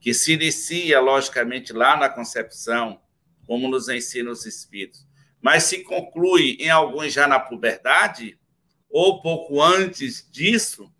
[0.00, 3.00] que se inicia, logicamente, lá na concepção,
[3.46, 5.06] como nos ensinam os espíritos,
[5.40, 8.38] mas se conclui em alguns já na puberdade,
[8.90, 10.92] ou pouco antes disso,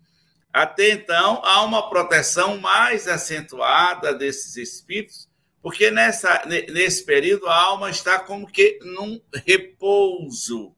[0.51, 5.28] até então há uma proteção mais acentuada desses espíritos
[5.61, 10.75] porque nessa, nesse período a alma está como que num repouso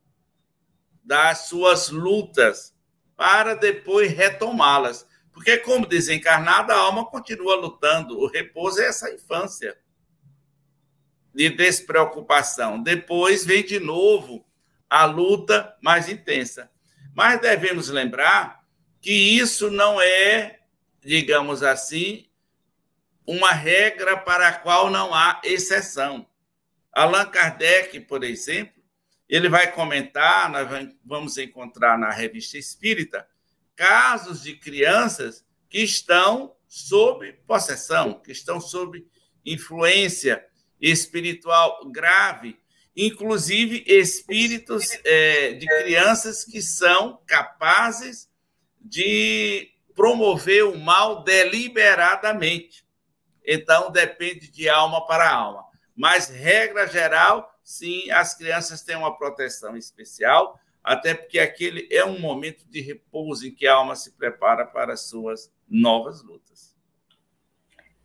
[1.03, 2.75] das suas lutas
[3.15, 5.07] para depois retomá-las.
[5.32, 8.19] Porque, como desencarnada, a alma continua lutando.
[8.19, 9.77] O repouso é essa infância
[11.34, 12.82] de despreocupação.
[12.82, 14.45] Depois vem de novo
[14.89, 16.69] a luta mais intensa.
[17.13, 18.65] Mas devemos lembrar
[18.99, 20.59] que isso não é,
[20.99, 22.27] digamos assim,
[23.26, 26.28] uma regra para a qual não há exceção.
[26.91, 28.82] Allan Kardec, por exemplo,
[29.30, 30.67] ele vai comentar, nós
[31.05, 33.26] vamos encontrar na revista Espírita,
[33.76, 39.05] casos de crianças que estão sob possessão, que estão sob
[39.45, 40.45] influência
[40.82, 42.59] espiritual grave,
[42.95, 48.30] inclusive espíritos é, de crianças que são capazes
[48.80, 52.84] de promover o mal deliberadamente.
[53.46, 55.66] Então, depende de alma para alma.
[55.96, 62.20] Mas, regra geral, sim, as crianças têm uma proteção especial, até porque aquele é um
[62.20, 66.76] momento de repouso em que a alma se prepara para as suas novas lutas.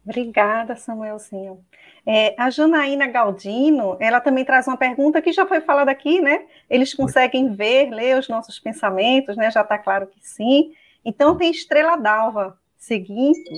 [0.05, 1.65] Obrigada, Samuelzinho.
[2.07, 6.47] É, a Janaína Galdino, ela também traz uma pergunta que já foi falada aqui, né?
[6.71, 9.51] Eles conseguem ver, ler os nossos pensamentos, né?
[9.51, 10.73] Já está claro que sim.
[11.05, 13.51] Então, tem Estrela d'Alva seguinte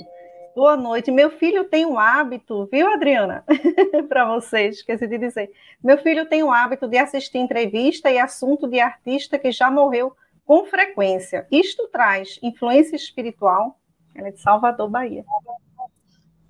[0.59, 1.09] Boa noite.
[1.09, 3.45] Meu filho tem um hábito, viu, Adriana?
[4.09, 5.49] Para vocês, esqueci de dizer.
[5.81, 10.11] Meu filho tem o hábito de assistir entrevista e assunto de artista que já morreu
[10.45, 11.47] com frequência.
[11.49, 13.79] Isto traz influência espiritual?
[14.13, 15.23] Ela é de Salvador, Bahia.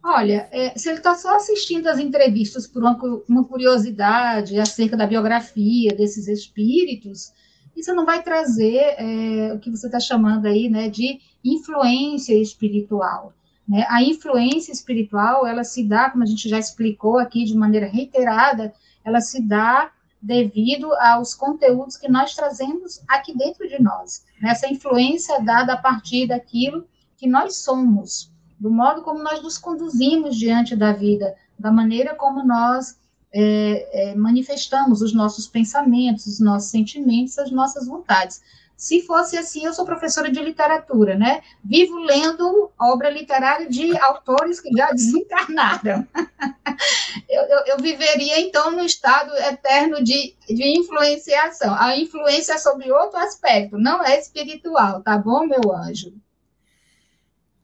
[0.04, 5.94] Olha, é, se ele está só assistindo as entrevistas por uma, curiosidade acerca da biografia
[5.94, 7.32] desses espíritos,
[7.78, 13.36] isso não vai trazer é, o que você está chamando aí né, de influência espiritual.
[13.70, 13.86] Né?
[13.88, 18.74] A influência espiritual, ela se dá, como a gente já explicou aqui de maneira reiterada,
[19.06, 24.26] ela se dá devido aos conteúdos que nós trazemos aqui dentro de nós.
[24.44, 29.58] Essa influência é dada a partir daquilo que nós somos, do modo como nós nos
[29.58, 32.98] conduzimos diante da vida, da maneira como nós
[33.32, 38.42] é, é, manifestamos os nossos pensamentos, os nossos sentimentos, as nossas vontades.
[38.80, 41.42] Se fosse assim, eu sou professora de literatura, né?
[41.62, 46.08] Vivo lendo obra literária de autores que já desencarnaram.
[47.30, 51.76] eu, eu, eu, viveria, então, no estado eterno de, de influenciação.
[51.78, 56.14] A influência é sobre outro aspecto, não é espiritual, tá bom, meu anjo?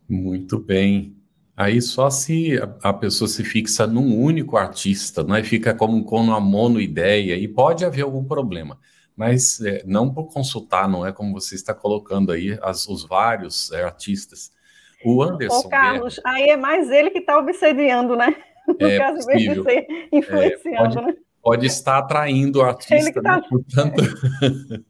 [0.09, 1.15] Muito bem.
[1.55, 5.41] Aí só se a pessoa se fixa num único artista, não é?
[5.45, 8.77] Fica como com uma monoideia e pode haver algum problema
[9.15, 13.71] mas é, não por consultar, não é como você está colocando aí as, os vários
[13.71, 14.51] é, artistas.
[15.03, 15.67] O Anderson.
[15.67, 18.35] Ô, Carlos, Guerra, aí é mais ele que está obsediando, né?
[18.67, 19.63] No é caso, possível.
[19.63, 21.13] de ser influenciando, é, pode, né?
[21.39, 23.37] Pode estar atraindo o artista, tá...
[23.37, 23.43] né?
[23.47, 24.03] portanto.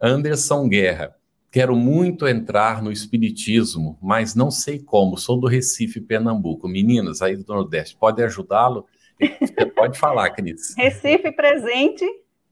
[0.00, 1.14] Anderson Guerra.
[1.50, 5.18] Quero muito entrar no espiritismo, mas não sei como.
[5.18, 6.66] Sou do Recife, Pernambuco.
[6.66, 8.86] Meninas aí do Nordeste, pode ajudá-lo?
[9.74, 10.76] Pode falar, Cris.
[10.76, 12.04] Recife presente,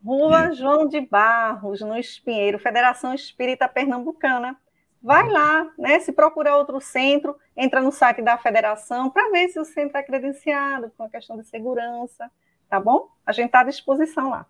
[0.07, 4.57] Rua João de Barros, no Espinheiro, Federação Espírita Pernambucana.
[5.02, 5.98] Vai lá, né?
[5.98, 10.04] Se procurar outro centro, entra no site da federação para ver se o centro é
[10.04, 12.30] credenciado com a questão de segurança,
[12.70, 13.09] tá bom?
[13.26, 14.46] A gente está à disposição lá.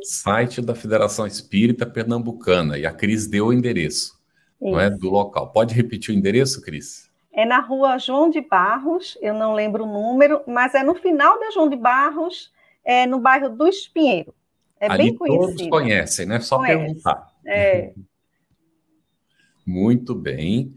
[0.00, 4.16] Site da Federação Espírita Pernambucana, e a Cris deu o endereço,
[4.62, 4.70] Isso.
[4.70, 4.88] não é?
[4.88, 5.50] Do local.
[5.50, 7.10] Pode repetir o endereço, Cris?
[7.32, 11.36] É na rua João de Barros, eu não lembro o número, mas é no final
[11.40, 12.54] da João de Barros,
[12.86, 14.32] é no bairro do Espinheiro.
[14.80, 15.56] É Ali bem conhecido.
[15.56, 16.38] Todos conhecem, né?
[16.38, 16.78] Só Conhece.
[16.78, 17.32] perguntar.
[17.44, 17.92] É.
[19.66, 20.72] Muito bem.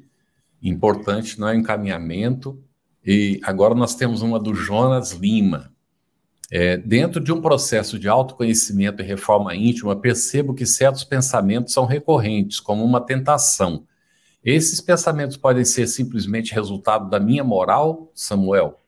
[0.61, 1.55] Importante no é?
[1.55, 2.61] encaminhamento.
[3.05, 5.71] E agora nós temos uma do Jonas Lima.
[6.51, 11.85] É, dentro de um processo de autoconhecimento e reforma íntima, percebo que certos pensamentos são
[11.85, 13.85] recorrentes, como uma tentação.
[14.43, 18.79] Esses pensamentos podem ser simplesmente resultado da minha moral, Samuel?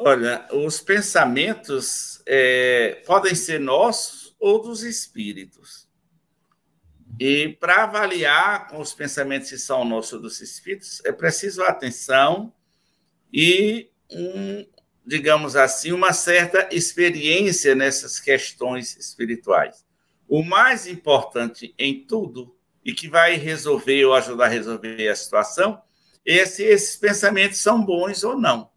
[0.00, 5.88] Olha, os pensamentos é, podem ser nossos ou dos espíritos.
[7.18, 12.52] E para avaliar com os pensamentos que são nossos ou dos espíritos, é preciso atenção
[13.32, 14.64] e, um,
[15.04, 19.84] digamos assim, uma certa experiência nessas questões espirituais.
[20.28, 25.82] O mais importante em tudo, e que vai resolver ou ajudar a resolver a situação,
[26.24, 28.70] é se esses pensamentos são bons ou não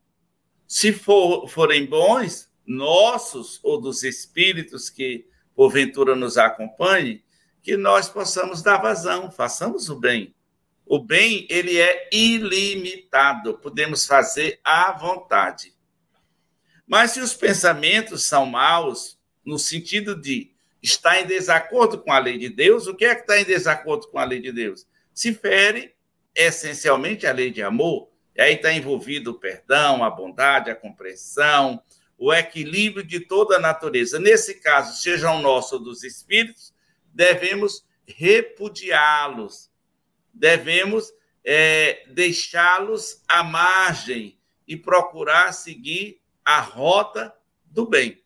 [0.72, 7.22] se for, forem bons, nossos ou dos espíritos que porventura nos acompanhem,
[7.61, 10.34] que nós possamos dar vazão, façamos o bem.
[10.86, 15.74] O bem, ele é ilimitado, podemos fazer à vontade.
[16.88, 22.38] Mas se os pensamentos são maus, no sentido de estar em desacordo com a lei
[22.38, 24.88] de Deus, o que é que está em desacordo com a lei de Deus?
[25.13, 25.93] Se fere
[26.34, 31.82] essencialmente a lei de amor, e aí está envolvido o perdão, a bondade, a compreensão,
[32.17, 34.19] o equilíbrio de toda a natureza.
[34.19, 36.73] Nesse caso, sejam nossos ou dos espíritos,
[37.13, 39.69] devemos repudiá-los,
[40.34, 41.11] devemos
[41.43, 47.34] é, deixá-los à margem e procurar seguir a rota
[47.65, 48.23] do bem.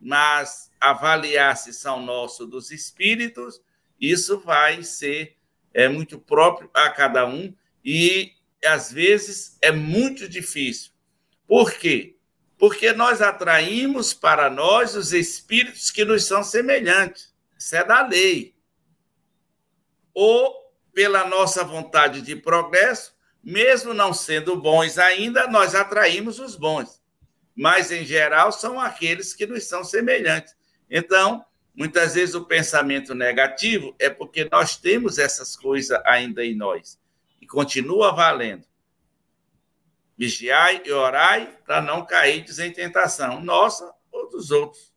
[0.00, 3.60] Mas avaliar se são nossos dos espíritos,
[4.00, 5.36] isso vai ser
[5.72, 8.32] é, muito próprio a cada um e
[8.64, 10.92] às vezes é muito difícil.
[11.46, 12.16] Por quê?
[12.58, 17.32] Porque nós atraímos para nós os espíritos que nos são semelhantes.
[17.56, 18.54] Isso é da lei.
[20.12, 20.54] Ou
[20.92, 27.00] pela nossa vontade de progresso, mesmo não sendo bons ainda, nós atraímos os bons.
[27.54, 30.56] Mas, em geral, são aqueles que nos são semelhantes.
[30.90, 31.44] Então,
[31.74, 36.98] muitas vezes o pensamento negativo é porque nós temos essas coisas ainda em nós
[37.48, 38.66] continua valendo.
[40.16, 44.92] Vigiai e orai para não cair em tentação, nossa ou dos outros.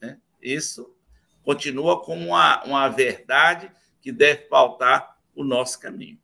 [0.00, 0.18] Né?
[0.42, 0.94] Isso
[1.42, 6.18] continua como uma, uma verdade que deve pautar o nosso caminho.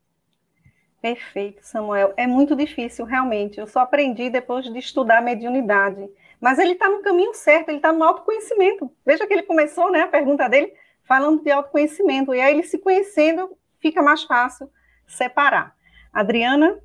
[1.01, 2.13] Perfeito, Samuel.
[2.17, 3.61] É muito difícil, realmente.
[3.61, 6.09] Eu só aprendi depois de estudar mediunidade.
[6.41, 8.91] Mas ele está no caminho certo, ele está no autoconhecimento.
[9.05, 10.73] Veja que ele começou, né, a pergunta dele,
[11.05, 12.35] falando de autoconhecimento.
[12.35, 14.71] E aí ele se conhecendo, fica mais fácil
[15.07, 15.75] separar.
[16.13, 16.79] Adriana,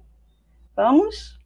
[0.76, 1.40] vamos?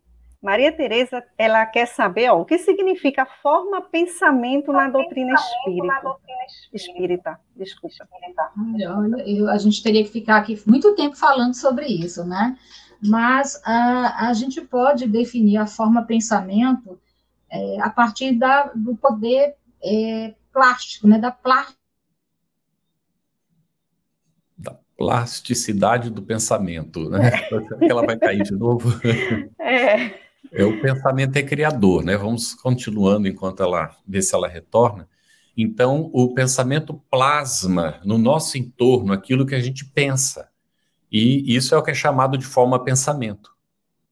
[0.46, 5.88] Maria Tereza, ela quer saber ó, o que significa forma pensamento na doutrina espírita.
[5.88, 6.40] Na doutrina
[6.72, 7.40] espírita.
[7.56, 8.08] Desculpa.
[8.56, 12.56] Olha, eu, a gente teria que ficar aqui muito tempo falando sobre isso, né?
[13.04, 17.00] Mas a, a gente pode definir a forma pensamento
[17.50, 21.18] é, a partir da, do poder é, plástico, né?
[21.18, 21.85] Da plástica
[25.06, 27.30] plasticidade do pensamento, né?
[27.47, 28.89] Será que ela vai cair de novo?
[29.60, 30.26] É.
[30.51, 32.16] É, o pensamento é criador, né?
[32.16, 35.10] Vamos continuando enquanto ela vê se ela retorna.
[35.58, 40.49] Então, o pensamento plasma no nosso entorno aquilo que a gente pensa.
[41.12, 43.51] E isso é o que é chamado de forma pensamento.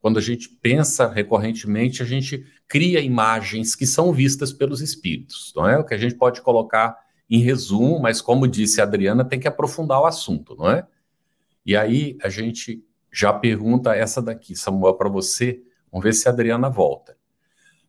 [0.02, 5.70] Quando a gente pensa recorrentemente, a gente cria imagens que são vistas pelos espíritos, não
[5.70, 5.78] é?
[5.78, 6.98] O que a gente pode colocar
[7.30, 10.86] em resumo, mas como disse a Adriana, tem que aprofundar o assunto, não é?
[11.66, 15.62] E aí a gente já pergunta essa daqui, Samuel, para você
[15.94, 17.16] Vamos ver se a Adriana volta.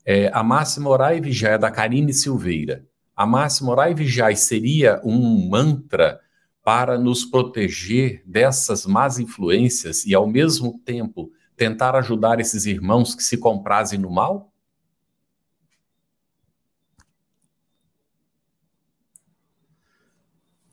[0.05, 2.85] É, a máxima orar e é da Karine Silveira.
[3.17, 6.21] A máxima orar e seria um mantra
[6.63, 13.23] para nos proteger dessas más influências e, ao mesmo tempo, tentar ajudar esses irmãos que
[13.23, 14.53] se comprazem no mal?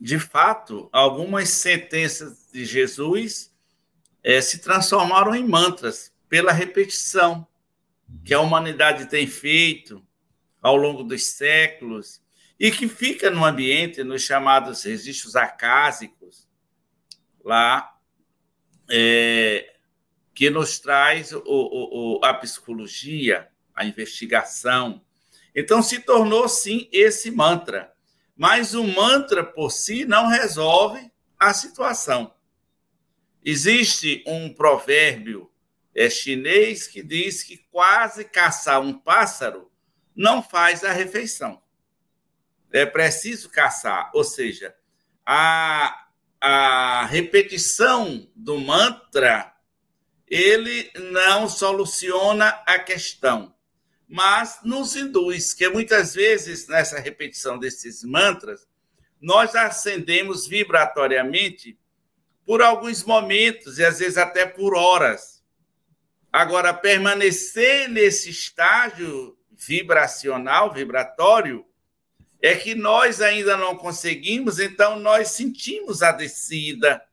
[0.02, 3.54] De fato, algumas sentenças de Jesus
[4.24, 7.48] é, se transformaram em mantras pela repetição
[8.26, 10.04] que a humanidade tem feito
[10.60, 12.20] ao longo dos séculos
[12.60, 16.48] e que fica no ambiente, nos chamados registros acásicos,
[17.44, 17.96] lá,
[18.90, 19.76] é,
[20.34, 25.06] que nos traz o, o, a psicologia, a investigação.
[25.56, 27.91] Então, se tornou, sim, esse mantra.
[28.42, 32.34] Mas o mantra por si não resolve a situação.
[33.46, 35.52] Existe um provérbio
[35.94, 39.72] é chinês que diz que quase caçar um pássaro
[40.16, 41.62] não faz a refeição.
[42.74, 44.76] É preciso caçar, ou seja,
[45.24, 46.08] a,
[46.42, 49.54] a repetição do mantra
[50.28, 53.54] ele não soluciona a questão,
[54.12, 58.68] mas nos induz que muitas vezes nessa repetição desses mantras
[59.20, 61.78] nós ascendemos vibratoriamente
[62.46, 65.42] por alguns momentos e às vezes até por horas
[66.32, 71.66] Agora, permanecer nesse estágio vibracional, vibratório,
[72.42, 77.04] é que nós ainda não conseguimos, então nós sentimos a descida,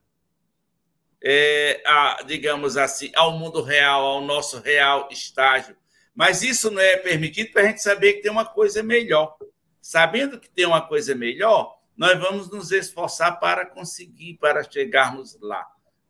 [1.21, 5.75] é, a, digamos assim, ao mundo real, ao nosso real estágio.
[6.15, 9.37] Mas isso não é permitido para a gente saber que tem uma coisa melhor.
[9.81, 15.65] Sabendo que tem uma coisa melhor, nós vamos nos esforçar para conseguir, para chegarmos lá.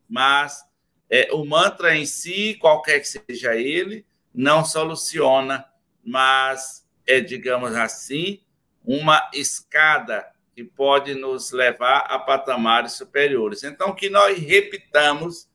[0.08, 0.64] Mas
[1.08, 5.64] é, o mantra em si, qualquer que seja ele, não soluciona,
[6.04, 8.40] mas é, digamos assim,
[8.84, 10.24] uma escada
[10.54, 13.64] que pode nos levar a patamares superiores.
[13.64, 15.48] Então, que nós repitamos,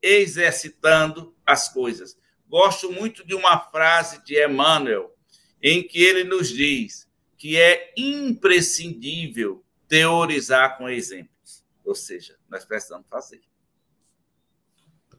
[0.00, 2.18] exercitando as coisas.
[2.56, 5.14] Gosto muito de uma frase de Emmanuel,
[5.62, 7.06] em que ele nos diz
[7.36, 11.62] que é imprescindível teorizar com exemplos.
[11.84, 13.42] Ou seja, nós precisamos fazer.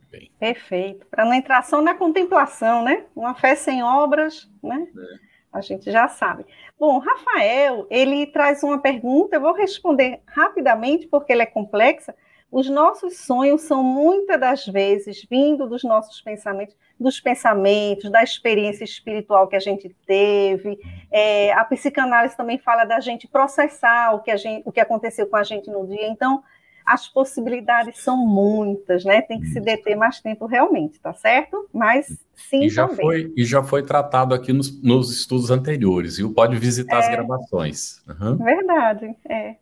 [0.10, 0.32] Bem.
[0.40, 1.06] Perfeito.
[1.06, 3.06] Para não entrar só na contemplação, né?
[3.16, 4.88] Uma fé sem obras, né?
[4.98, 5.20] É.
[5.54, 6.44] A gente já sabe.
[6.80, 12.16] Bom, Rafael, ele traz uma pergunta, eu vou responder rapidamente, porque ela é complexa.
[12.52, 18.84] Os nossos sonhos são muitas das vezes vindo dos nossos pensamentos, dos pensamentos, da experiência
[18.84, 20.78] espiritual que a gente teve.
[21.12, 25.28] É, a psicanálise também fala da gente processar o que, a gente, o que aconteceu
[25.28, 26.08] com a gente no dia.
[26.08, 26.44] Então,
[26.86, 29.22] as possibilidades são muitas, né?
[29.22, 31.68] Tem que se deter mais tempo realmente, tá certo?
[31.74, 33.06] Mas sim e já também.
[33.06, 36.34] Foi, e já foi tratado aqui nos, nos estudos anteriores, viu?
[36.34, 38.02] Pode visitar é, as gravações.
[38.08, 38.38] Uhum.
[38.38, 39.56] Verdade, é.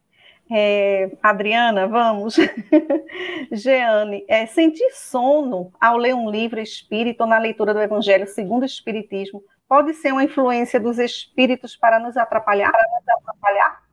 [0.51, 1.11] É.
[1.21, 2.35] Adriana, vamos.
[3.51, 8.63] Jeane, é, sentir sono ao ler um livro espírita ou na leitura do Evangelho segundo
[8.63, 12.71] o Espiritismo pode ser uma influência dos espíritos para nos atrapalhar?
[12.71, 13.83] Para nos atrapalhar?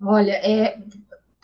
[0.00, 0.78] Olha, é,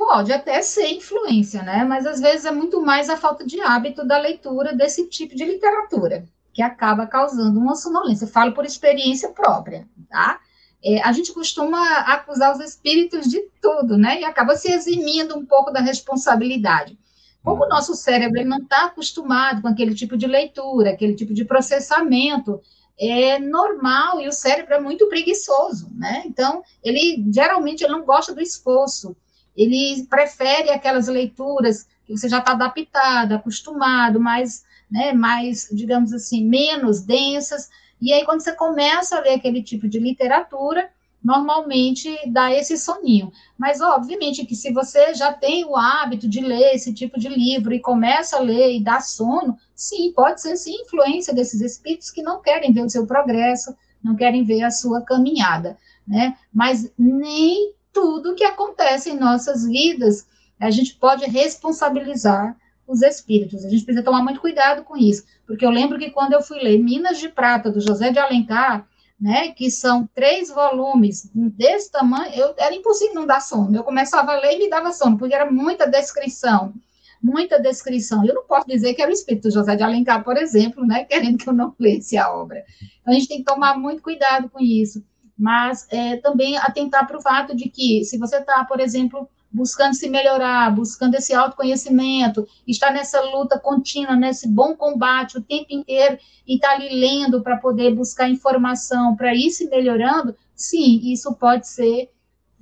[0.01, 1.85] Pode até ser influência, né?
[1.85, 5.45] Mas às vezes é muito mais a falta de hábito da leitura desse tipo de
[5.45, 6.25] literatura,
[6.55, 8.25] que acaba causando uma sonolência.
[8.25, 10.41] Eu falo por experiência própria, tá?
[10.83, 14.21] É, a gente costuma acusar os espíritos de tudo, né?
[14.21, 16.99] E acaba se eximindo um pouco da responsabilidade.
[17.43, 21.45] Como o nosso cérebro não está acostumado com aquele tipo de leitura, aquele tipo de
[21.45, 22.61] processamento,
[22.99, 26.23] é normal e o cérebro é muito preguiçoso, né?
[26.27, 29.17] Então, ele geralmente ele não gosta do esforço,
[29.57, 36.45] ele prefere aquelas leituras que você já está adaptado, acostumado, mais, né, mais, digamos assim,
[36.45, 37.71] menos densas.
[38.01, 40.91] E aí, quando você começa a ler aquele tipo de literatura,
[41.23, 43.31] normalmente dá esse soninho.
[43.59, 47.75] Mas, obviamente, que se você já tem o hábito de ler esse tipo de livro
[47.75, 52.23] e começa a ler e dá sono, sim, pode ser sim influência desses espíritos que
[52.23, 56.37] não querem ver o seu progresso, não querem ver a sua caminhada, né?
[56.53, 60.27] Mas nem tudo que acontece em nossas vidas
[60.59, 62.57] a gente pode responsabilizar
[62.91, 63.65] os espíritos.
[63.65, 66.59] A gente precisa tomar muito cuidado com isso, porque eu lembro que quando eu fui
[66.59, 68.87] ler Minas de Prata, do José de Alencar,
[69.19, 73.77] né, que são três volumes desse tamanho, eu, era impossível não dar sono.
[73.77, 76.75] Eu começava a ler e me dava sono, porque era muita descrição,
[77.23, 78.25] muita descrição.
[78.25, 81.39] Eu não posso dizer que era o espírito José de Alencar, por exemplo, né, querendo
[81.39, 82.65] que eu não lesse a obra.
[83.01, 85.05] Então, a gente tem que tomar muito cuidado com isso.
[85.39, 89.95] Mas é, também atentar para o fato de que, se você está, por exemplo, buscando
[89.95, 96.19] se melhorar, buscando esse autoconhecimento, estar nessa luta contínua, nesse bom combate o tempo inteiro
[96.47, 101.35] e estar tá ali lendo para poder buscar informação, para ir se melhorando, sim, isso
[101.35, 102.11] pode ser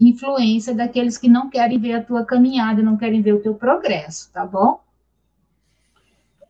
[0.00, 4.32] influência daqueles que não querem ver a tua caminhada, não querem ver o teu progresso,
[4.32, 4.80] tá bom?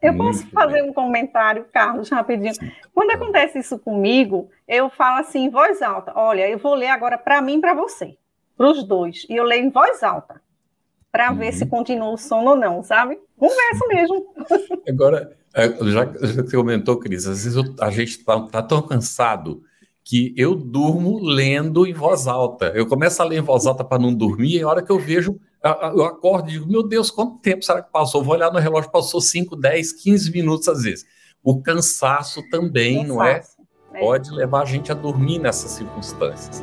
[0.00, 2.52] Eu posso fazer um comentário, Carlos, rapidinho.
[2.94, 7.18] Quando acontece isso comigo, eu falo assim em voz alta: olha, eu vou ler agora
[7.18, 8.16] para mim e para você
[8.58, 9.24] para os dois.
[9.30, 10.42] E eu leio em voz alta,
[11.12, 11.38] para uhum.
[11.38, 13.16] ver se continua o sono ou não, sabe?
[13.38, 14.26] Conversa mesmo.
[14.86, 18.62] Agora, é, já, já que você comentou, Cris, às vezes eu, a gente está tá
[18.62, 19.62] tão cansado
[20.04, 22.72] que eu durmo lendo em voz alta.
[22.74, 24.98] Eu começo a ler em voz alta para não dormir, e a hora que eu
[24.98, 25.38] vejo,
[25.94, 28.22] eu acordo e digo, meu Deus, quanto tempo será que passou?
[28.22, 31.06] vou olhar no relógio, passou 5, 10, 15 minutos às vezes.
[31.42, 33.14] O cansaço também, cansaço.
[33.14, 33.42] não é?
[33.94, 34.00] é?
[34.00, 36.62] Pode levar a gente a dormir nessas circunstâncias.